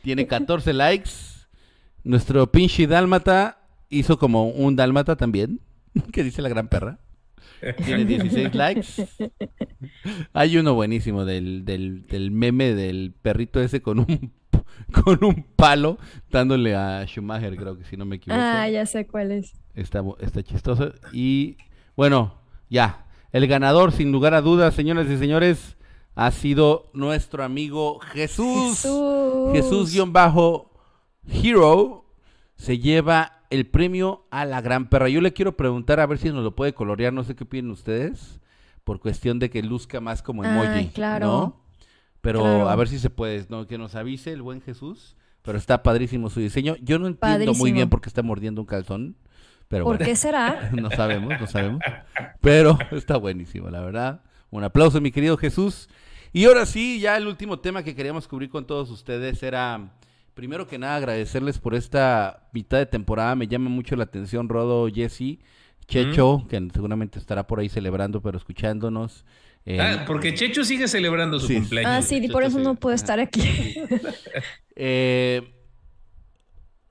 [0.01, 1.09] Tiene 14 likes.
[2.03, 5.61] Nuestro pinche dálmata hizo como un dálmata también,
[6.11, 6.99] que dice la gran perra.
[7.83, 9.07] Tiene 16 likes.
[10.33, 14.33] Hay uno buenísimo del, del, del meme del perrito ese con un
[15.03, 15.97] con un palo
[16.29, 18.41] dándole a Schumacher, creo que si no me equivoco.
[18.41, 19.53] Ah, ya sé cuál es.
[19.73, 20.93] Está, está chistoso.
[21.11, 21.57] Y
[21.95, 22.39] bueno,
[22.69, 23.05] ya.
[23.36, 25.75] El ganador, sin lugar a dudas, señoras y señores,
[26.15, 28.77] ha sido nuestro amigo Jesús.
[29.51, 29.51] Jesús.
[31.27, 32.05] Jesús-Hero
[32.55, 35.09] se lleva el premio a la gran perra.
[35.09, 37.71] Yo le quiero preguntar a ver si nos lo puede colorear, no sé qué opinan
[37.71, 38.39] ustedes,
[38.86, 41.27] por cuestión de que luzca más como Ah, emoji, claro.
[41.27, 41.61] ¿no?
[42.21, 42.69] Pero Claro.
[42.69, 43.67] a ver si se puede, ¿no?
[43.67, 45.17] Que nos avise el buen Jesús.
[45.41, 46.77] Pero está padrísimo su diseño.
[46.81, 49.17] Yo no entiendo muy bien por qué está mordiendo un calzón.
[49.68, 50.05] Pero ¿Por bueno.
[50.09, 50.70] qué será?
[50.74, 51.82] No sabemos, no sabemos.
[52.41, 54.22] Pero está buenísimo, la verdad.
[54.51, 55.89] Un aplauso, mi querido Jesús.
[56.32, 59.93] Y ahora sí, ya el último tema que queríamos cubrir con todos ustedes era,
[60.34, 63.36] primero que nada, agradecerles por esta mitad de temporada.
[63.36, 65.39] Me llama mucho la atención Rodo, Jesse,
[65.88, 69.24] Checho, que seguramente estará por ahí celebrando, pero escuchándonos.
[69.66, 71.55] Eh, Ah, porque Checho sigue celebrando su Sí.
[71.55, 71.91] cumpleaños.
[71.91, 73.76] Ah, sí, y por eso no puedo estar aquí.
[74.76, 75.41] eh,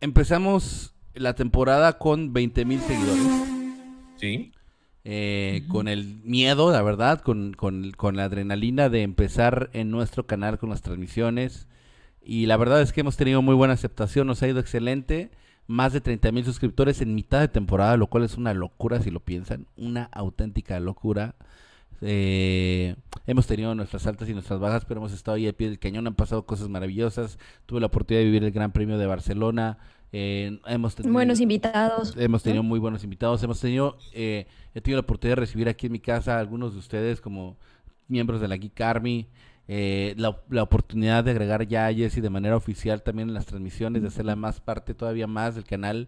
[0.00, 3.30] empezamos la temporada con 20 mil seguidores.
[4.16, 4.52] Sí.
[5.04, 10.26] eh, con el miedo, la verdad, con, con, con la adrenalina de empezar en nuestro
[10.26, 11.68] canal con las transmisiones.
[12.22, 15.30] Y la verdad es que hemos tenido muy buena aceptación, nos ha ido excelente.
[15.66, 19.10] Más de 30 mil suscriptores en mitad de temporada, lo cual es una locura si
[19.10, 21.34] lo piensan, una auténtica locura.
[22.02, 22.96] Eh,
[23.26, 26.06] hemos tenido nuestras altas y nuestras bajas, pero hemos estado ahí al pie del cañón,
[26.06, 27.38] han pasado cosas maravillosas.
[27.66, 29.78] Tuve la oportunidad de vivir el Gran Premio de Barcelona.
[30.16, 32.14] Eh, hemos tenido, Buenos invitados.
[32.16, 33.42] Hemos tenido muy buenos invitados.
[33.42, 36.72] Hemos tenido, eh, he tenido la oportunidad de recibir aquí en mi casa a algunos
[36.72, 37.56] de ustedes como
[38.06, 39.26] miembros de la Geek Army.
[39.66, 43.46] eh, la, la oportunidad de agregar ya a Jessy de manera oficial también en las
[43.46, 46.06] transmisiones, de hacerla más parte todavía más del canal.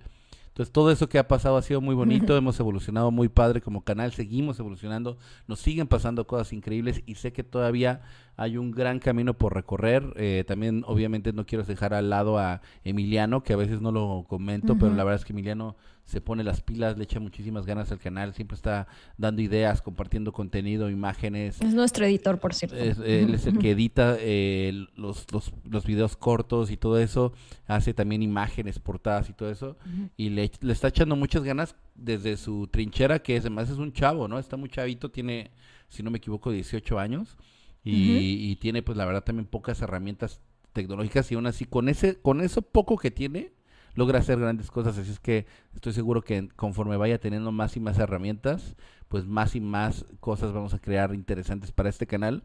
[0.57, 3.85] Entonces todo eso que ha pasado ha sido muy bonito, hemos evolucionado muy padre como
[3.85, 8.01] canal, seguimos evolucionando, nos siguen pasando cosas increíbles y sé que todavía
[8.39, 10.15] hay un gran camino por recorrer.
[10.17, 14.25] Eh, también obviamente no quiero dejar al lado a Emiliano, que a veces no lo
[14.27, 15.77] comento, pero la verdad es que Emiliano
[16.07, 18.87] se pone las pilas, le echa muchísimas ganas al canal, siempre está
[19.19, 21.61] dando ideas, compartiendo contenido, imágenes.
[21.61, 22.77] Es nuestro editor, por cierto.
[22.77, 27.33] Es- él es el que edita eh, los, los, los videos cortos y todo eso,
[27.67, 29.77] hace también imágenes, portadas y todo eso,
[30.17, 33.93] y le, le está echando muchas ganas desde su trinchera, que es, además es un
[33.93, 34.39] chavo, ¿no?
[34.39, 35.51] Está muy chavito, tiene,
[35.89, 37.37] si no me equivoco, 18 años,
[37.83, 40.41] y, y tiene pues la verdad también pocas herramientas
[40.73, 43.53] tecnológicas y aún así con ese con eso poco que tiene
[43.97, 47.81] logra hacer grandes cosas así es que estoy seguro que conforme vaya teniendo más y
[47.81, 48.77] más herramientas
[49.09, 52.45] pues más y más cosas vamos a crear interesantes para este canal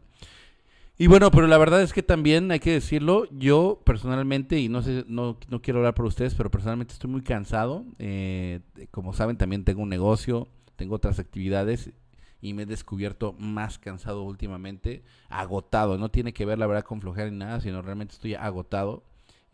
[0.98, 4.82] y bueno, pero la verdad es que también hay que decirlo, yo personalmente, y no
[4.82, 7.84] sé, no, no quiero hablar por ustedes, pero personalmente estoy muy cansado.
[7.98, 11.90] eh, como saben, también tengo un negocio, tengo otras actividades
[12.40, 15.96] y me he descubierto más cansado últimamente, agotado.
[15.96, 19.02] No tiene que ver la verdad con flojera ni nada, sino realmente estoy agotado.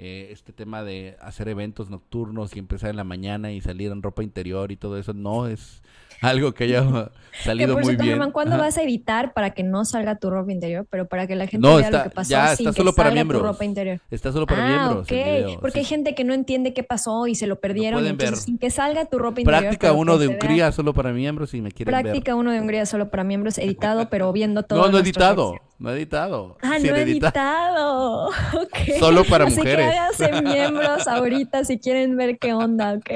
[0.00, 4.00] Eh, este tema de hacer eventos nocturnos y empezar en la mañana y salir en
[4.00, 5.82] ropa interior y todo eso no es
[6.22, 6.82] algo que haya
[7.32, 8.30] Que salido por muy cierto, bien.
[8.30, 8.62] ¿cuándo Ajá.
[8.64, 10.86] vas a editar para que no salga tu ropa interior?
[10.88, 12.80] Pero para que la gente No, vea está- lo que pasó ya sin está que
[12.80, 13.42] solo para salga miembros.
[13.42, 14.00] tu ropa interior.
[14.08, 15.10] Está solo para ah, miembros.
[15.10, 15.26] el ok.
[15.26, 18.06] video, Porque hay gente que no entiende qué pasó y se lo perdieron.
[18.06, 18.38] entonces, ver.
[18.38, 19.62] sin que salga tu ropa interior.
[19.64, 20.28] Práctica uno que de.
[20.28, 24.08] Hungría solo para miembros si me quieren Práctica uno de Hungría solo para miembros, editado,
[24.10, 24.68] pero viendo ver.
[24.68, 24.80] todo.
[24.86, 25.54] No, no editado.
[25.78, 26.58] No he editado.
[26.62, 27.32] Ah, no he editar.
[27.32, 28.28] editado.
[28.54, 28.98] Ok.
[28.98, 29.90] Solo para Así mujeres.
[29.90, 33.10] que háganse miembros ahorita si quieren ver qué onda, ¿ok?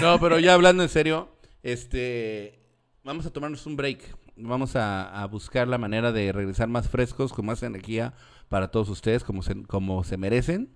[0.00, 1.28] No, pero ya hablando en serio,
[1.62, 2.60] este,
[3.02, 4.16] vamos a tomarnos un break.
[4.36, 8.14] Vamos a, a buscar la manera de regresar más frescos, con más energía
[8.48, 10.70] para todos ustedes, como se, como se merecen.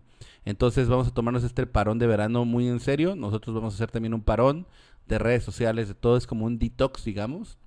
[0.44, 3.14] Entonces vamos a tomarnos este parón de verano muy en serio.
[3.16, 4.66] Nosotros vamos a hacer también un parón
[5.06, 7.58] de redes sociales, de todo es como un detox, digamos.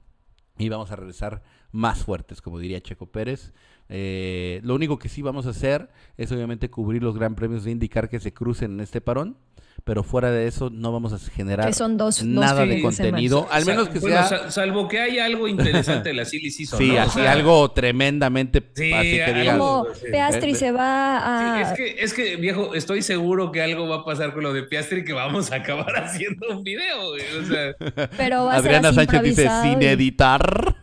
[0.58, 1.42] Y vamos a regresar
[1.72, 3.54] más fuertes, como diría Checo Pérez.
[3.90, 7.72] Eh, lo único que sí vamos a hacer es obviamente cubrir los gran premios de
[7.72, 9.38] indicar que se crucen en este parón,
[9.84, 13.90] pero fuera de eso no vamos a generar son dos- nada de contenido, al menos
[13.90, 14.28] que bueno, sea...
[14.28, 16.78] sal- salvo que haya algo interesante de la Silly Season.
[16.80, 16.96] Sí, ¿no?
[16.96, 20.06] O así sea, algo tremendamente Sí, así que algo- digas, Como sí.
[20.12, 21.66] Peastri Eh, se va a...
[21.66, 24.54] Sí, es que, es que, viejo, estoy seguro que algo va a pasar con lo
[24.54, 27.24] de Piastri que vamos a acabar haciendo un video, güey.
[27.42, 30.76] O sea, Pero va a Adriana ser así Sánchez dice sin editar.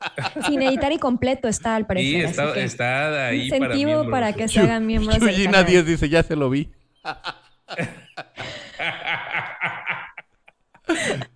[0.46, 2.26] Sin editar y completo está al parecer.
[2.26, 4.10] así está, que está ahí para incentivo miembros.
[4.10, 5.66] para, que se hagan miembros canal.
[5.66, 6.70] 10 dice, ya se lo vi.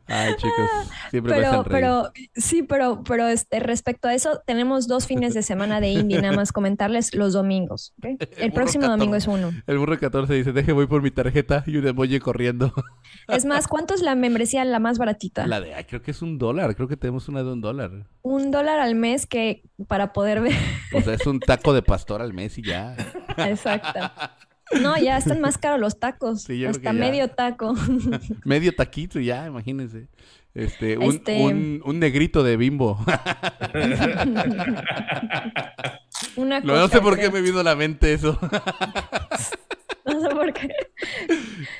[0.06, 0.70] Ay, chicos,
[1.14, 5.80] siempre Pero, pero, sí, pero, pero este, respecto a eso, tenemos dos fines de semana
[5.80, 7.94] de indie, nada más comentarles los domingos.
[8.38, 9.30] El próximo domingo 14.
[9.30, 9.62] es uno.
[9.66, 12.72] El burro 14 dice, deje voy por mi tarjeta y un emoji corriendo.
[13.28, 15.46] Es más, ¿cuánto es la membresía la más baratita?
[15.46, 18.08] La de, ay, creo que es un dólar, creo que tenemos una de un dólar.
[18.22, 20.54] Un dólar al mes que para poder ver.
[20.92, 22.96] O sea, es un taco de pastor al mes y ya.
[23.36, 24.00] Exacto.
[24.80, 26.42] No, ya están más caros los tacos.
[26.42, 27.74] Sí, yo creo hasta medio taco.
[28.44, 30.08] Medio taquito ya, imagínense.
[30.54, 33.04] Este, un, Este- un, un negrito de bimbo.
[36.36, 38.38] Una no, sé por qué me vino a la mente eso.
[40.28, 40.68] Sé por qué.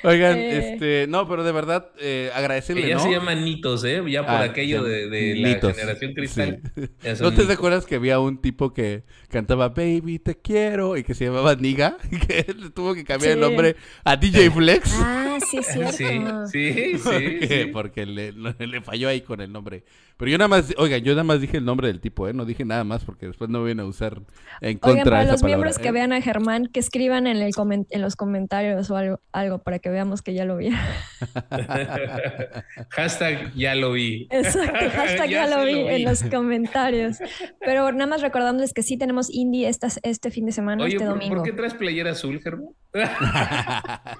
[0.03, 0.73] Oigan, Eh.
[0.73, 3.03] este, no, pero de verdad, eh, agradecerle, Que ya ¿no?
[3.03, 4.01] se llaman nitos, ¿eh?
[4.07, 6.61] Ya por Ah, aquello se de, de la generación cristal.
[6.75, 6.81] sí.
[7.21, 7.49] ¿No te nitos.
[7.49, 10.97] acuerdas que había un tipo que cantaba Baby, te quiero?
[10.97, 12.43] Y que se llamaba Niga, y que
[12.73, 13.41] tuvo que cambiar el Sí.
[13.41, 14.95] nombre a DJ Flex.
[15.01, 15.67] Ah, sí, es
[15.97, 16.47] cierto.
[16.47, 17.65] Sí, sí, sí, porque sí.
[17.71, 19.83] porque le, le falló ahí con el nombre.
[20.17, 22.33] Pero yo nada más, oigan, yo nada más dije el nombre del tipo, ¿eh?
[22.33, 24.21] No dije nada más porque después no vienen a usar
[24.61, 25.57] en contra Oigan, para esa los palabra.
[25.57, 29.19] miembros que vean a Germán, que escriban en, el comen- en los comentarios o algo,
[29.33, 30.79] algo para que veamos que ya lo vieron.
[32.91, 34.27] Hashtag ya lo vi.
[34.31, 35.93] Exacto, hashtag ya, Ya lo vi lo vi.
[35.95, 37.17] en los comentarios.
[37.59, 41.05] Pero nada más recordándoles que sí tenemos indie estas, este fin de semana, Oye, este
[41.05, 41.35] ¿por, domingo.
[41.35, 42.69] por qué traes playera azul, Germán?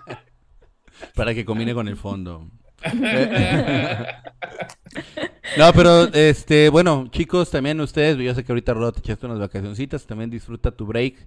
[1.16, 2.50] Para que combine con el fondo.
[5.58, 9.40] no, pero este, bueno, chicos, también ustedes, yo sé que ahorita Rod te echaste unas
[9.40, 11.26] vacacioncitas, también disfruta tu break.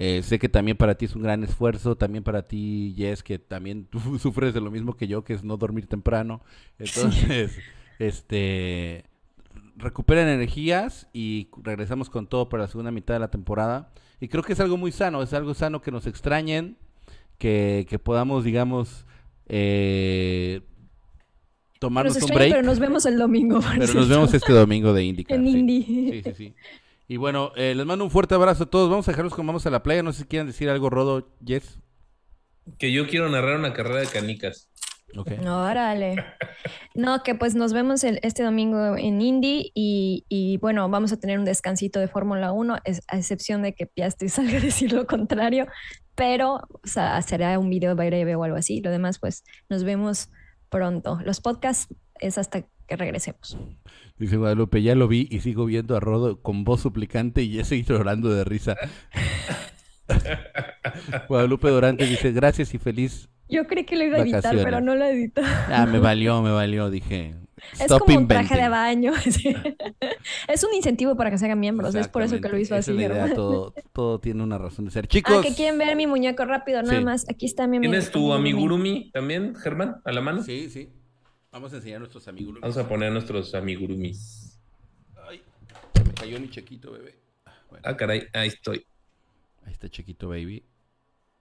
[0.00, 3.38] Eh, sé que también para ti es un gran esfuerzo, también para ti, Jess, que
[3.38, 6.40] también tú sufres de lo mismo que yo, que es no dormir temprano.
[6.78, 7.58] Entonces,
[7.98, 9.04] este,
[9.76, 13.90] recuperen energías y regresamos con todo para la segunda mitad de la temporada.
[14.20, 16.76] Y creo que es algo muy sano, es algo sano que nos extrañen,
[17.38, 19.04] que, que podamos, digamos,
[19.48, 20.62] eh,
[21.78, 22.50] tomarnos Nos un break.
[22.50, 23.60] pero nos vemos el domingo.
[23.60, 25.38] por Pero nos vemos este domingo de IndyCar.
[25.38, 25.58] en sí.
[25.58, 25.84] indie.
[25.84, 26.54] Sí, sí, sí.
[27.08, 28.90] Y bueno, eh, les mando un fuerte abrazo a todos.
[28.90, 30.02] Vamos a dejarlos con vamos a la playa.
[30.02, 31.78] No sé si quieran decir algo, Rodo, Yes.
[32.78, 34.68] Que yo quiero narrar una carrera de canicas.
[35.16, 35.32] Ok.
[35.46, 36.22] Órale.
[36.94, 41.16] No, que pues nos vemos el- este domingo en Indy y, y, bueno, vamos a
[41.18, 44.92] tener un descansito de Fórmula 1, es- a excepción de que Piastri salga a decir
[44.92, 45.66] lo contrario,
[46.14, 48.82] pero o sea, será un video breve o algo así.
[48.82, 50.28] Lo demás, pues nos vemos
[50.68, 51.20] pronto.
[51.24, 53.58] Los podcasts es hasta que regresemos.
[54.18, 57.64] Dice Guadalupe, ya lo vi y sigo viendo a Rodo con voz suplicante y ya
[57.64, 58.76] seguí llorando de risa.
[61.28, 63.28] Guadalupe Dorante dice, gracias y feliz.
[63.48, 64.64] Yo creí que lo iba a editar, Vacaciones.
[64.64, 65.42] pero no lo editó.
[65.44, 67.34] Ah, me valió, me valió, dije.
[67.80, 68.70] Es como un traje de inventing".
[68.70, 69.12] baño.
[69.30, 69.54] sí.
[70.48, 71.94] Es un incentivo para que se hagan miembros.
[71.94, 72.90] Es por eso que lo hizo esa así.
[72.92, 73.34] es la idea, Germán.
[73.34, 75.04] todo, todo tiene una razón de ser.
[75.04, 77.04] Ah, Chicos, que quieren ver mi muñeco rápido, nada Sí.
[77.04, 77.28] más.
[77.28, 79.10] Aquí está mi ¿Tienes tu amigurumi.
[79.12, 80.00] también, Germán?
[80.04, 80.42] ¿A la mano?
[80.42, 80.92] sí, sí.
[81.50, 82.56] Vamos a enseñar a nuestros amigos.
[82.60, 84.58] Vamos a poner nuestros amigurumis.
[85.28, 85.42] Ay,
[85.94, 87.18] se me cayó mi chequito, bebé.
[87.46, 87.82] Ah, bueno.
[87.88, 88.84] Ah, caray, ahí estoy.
[89.64, 90.64] Ahí está Chiquito Baby.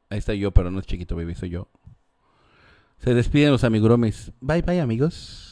[0.09, 1.70] Ahí está yo, pero no es Chiquito Baby, soy yo.
[2.99, 4.32] Se despiden los amiguromes.
[4.39, 5.46] Bye, bye, amigos.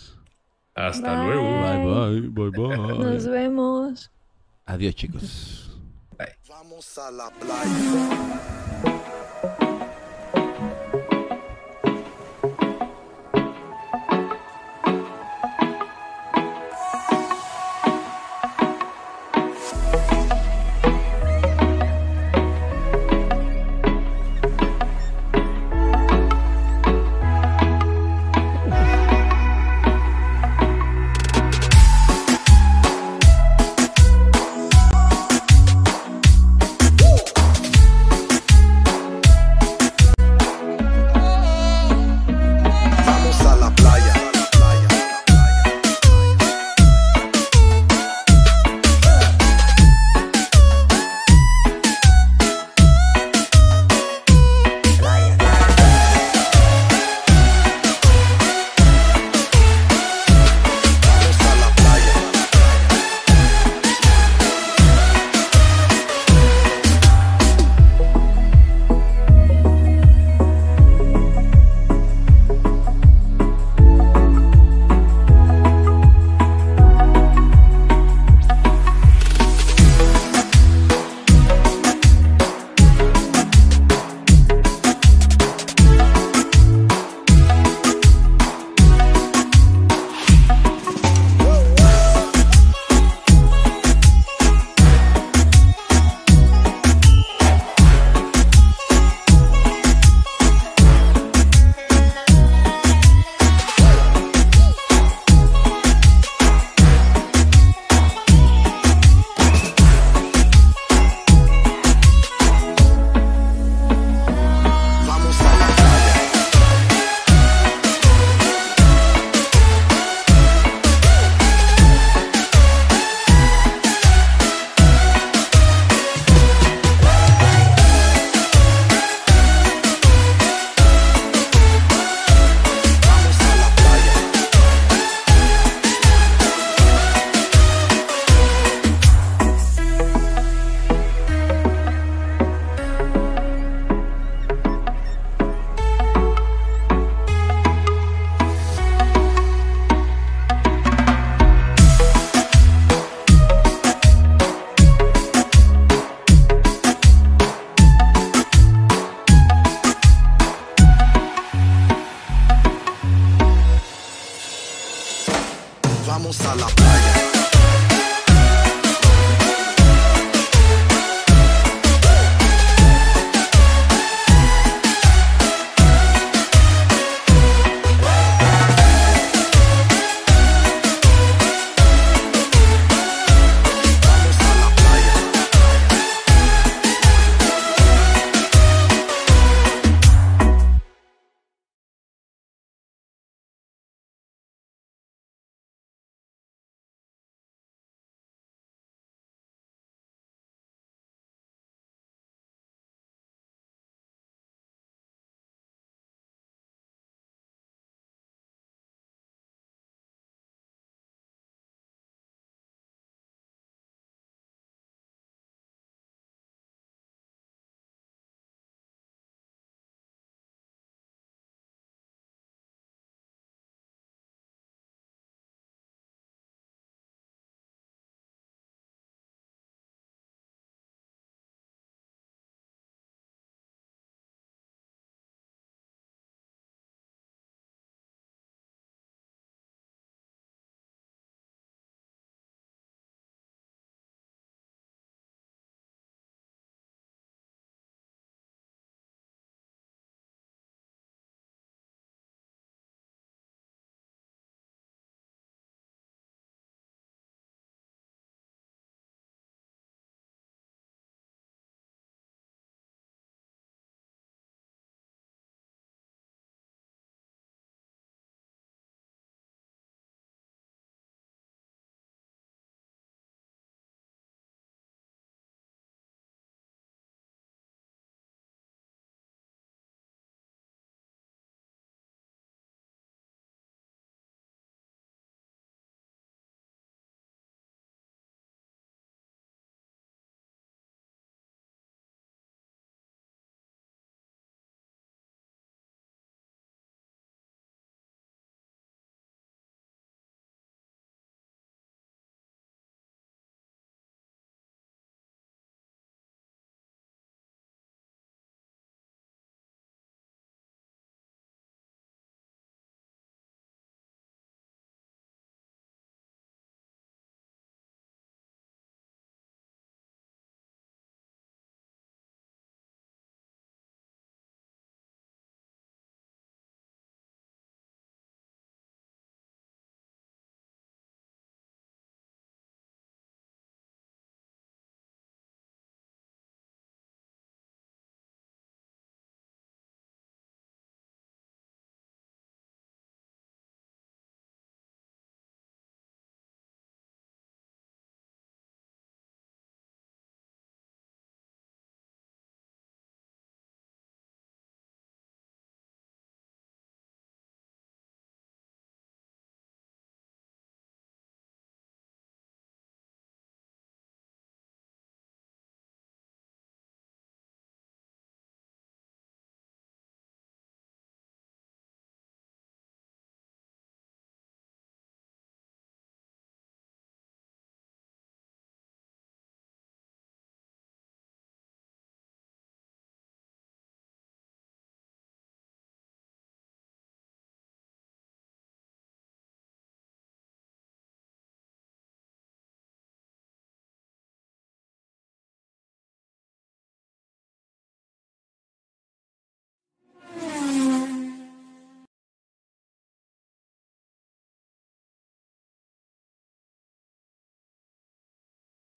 [0.76, 1.26] Hasta Bye.
[1.26, 1.48] luego.
[1.62, 2.98] Bye, bye, bye, bye.
[3.00, 4.12] Nos vemos.
[4.66, 5.80] Adiós, chicos.
[6.48, 8.36] Vamos a la playa.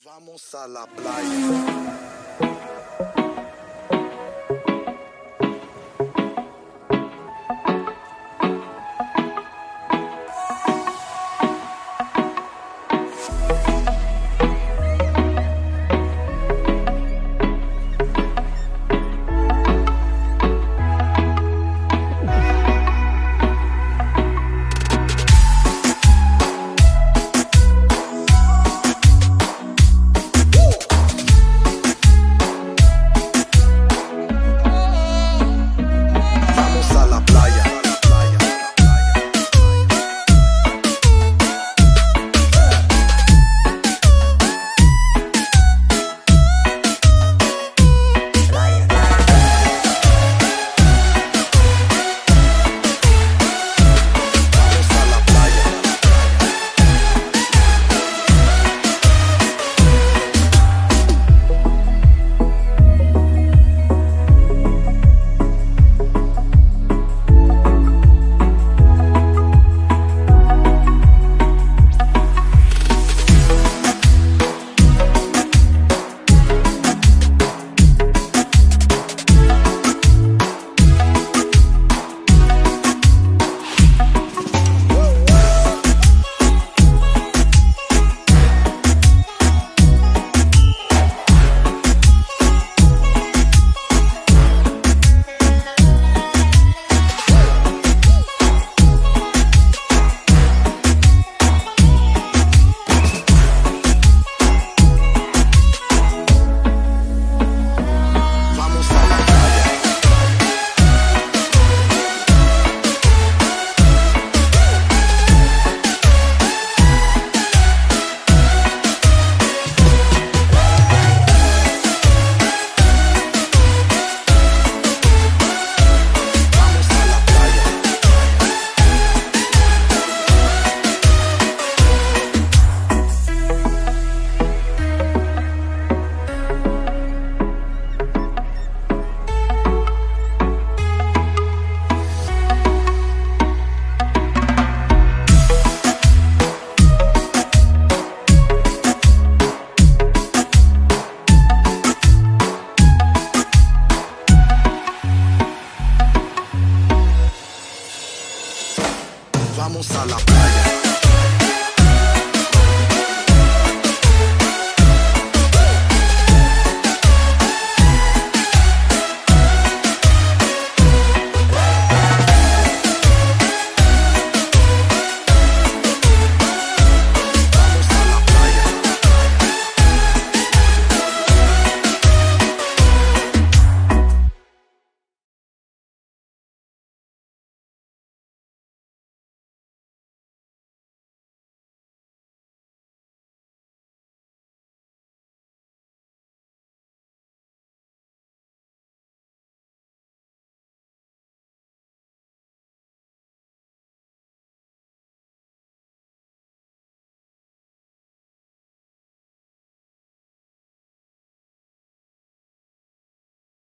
[0.05, 2.18] Vamos a la playa.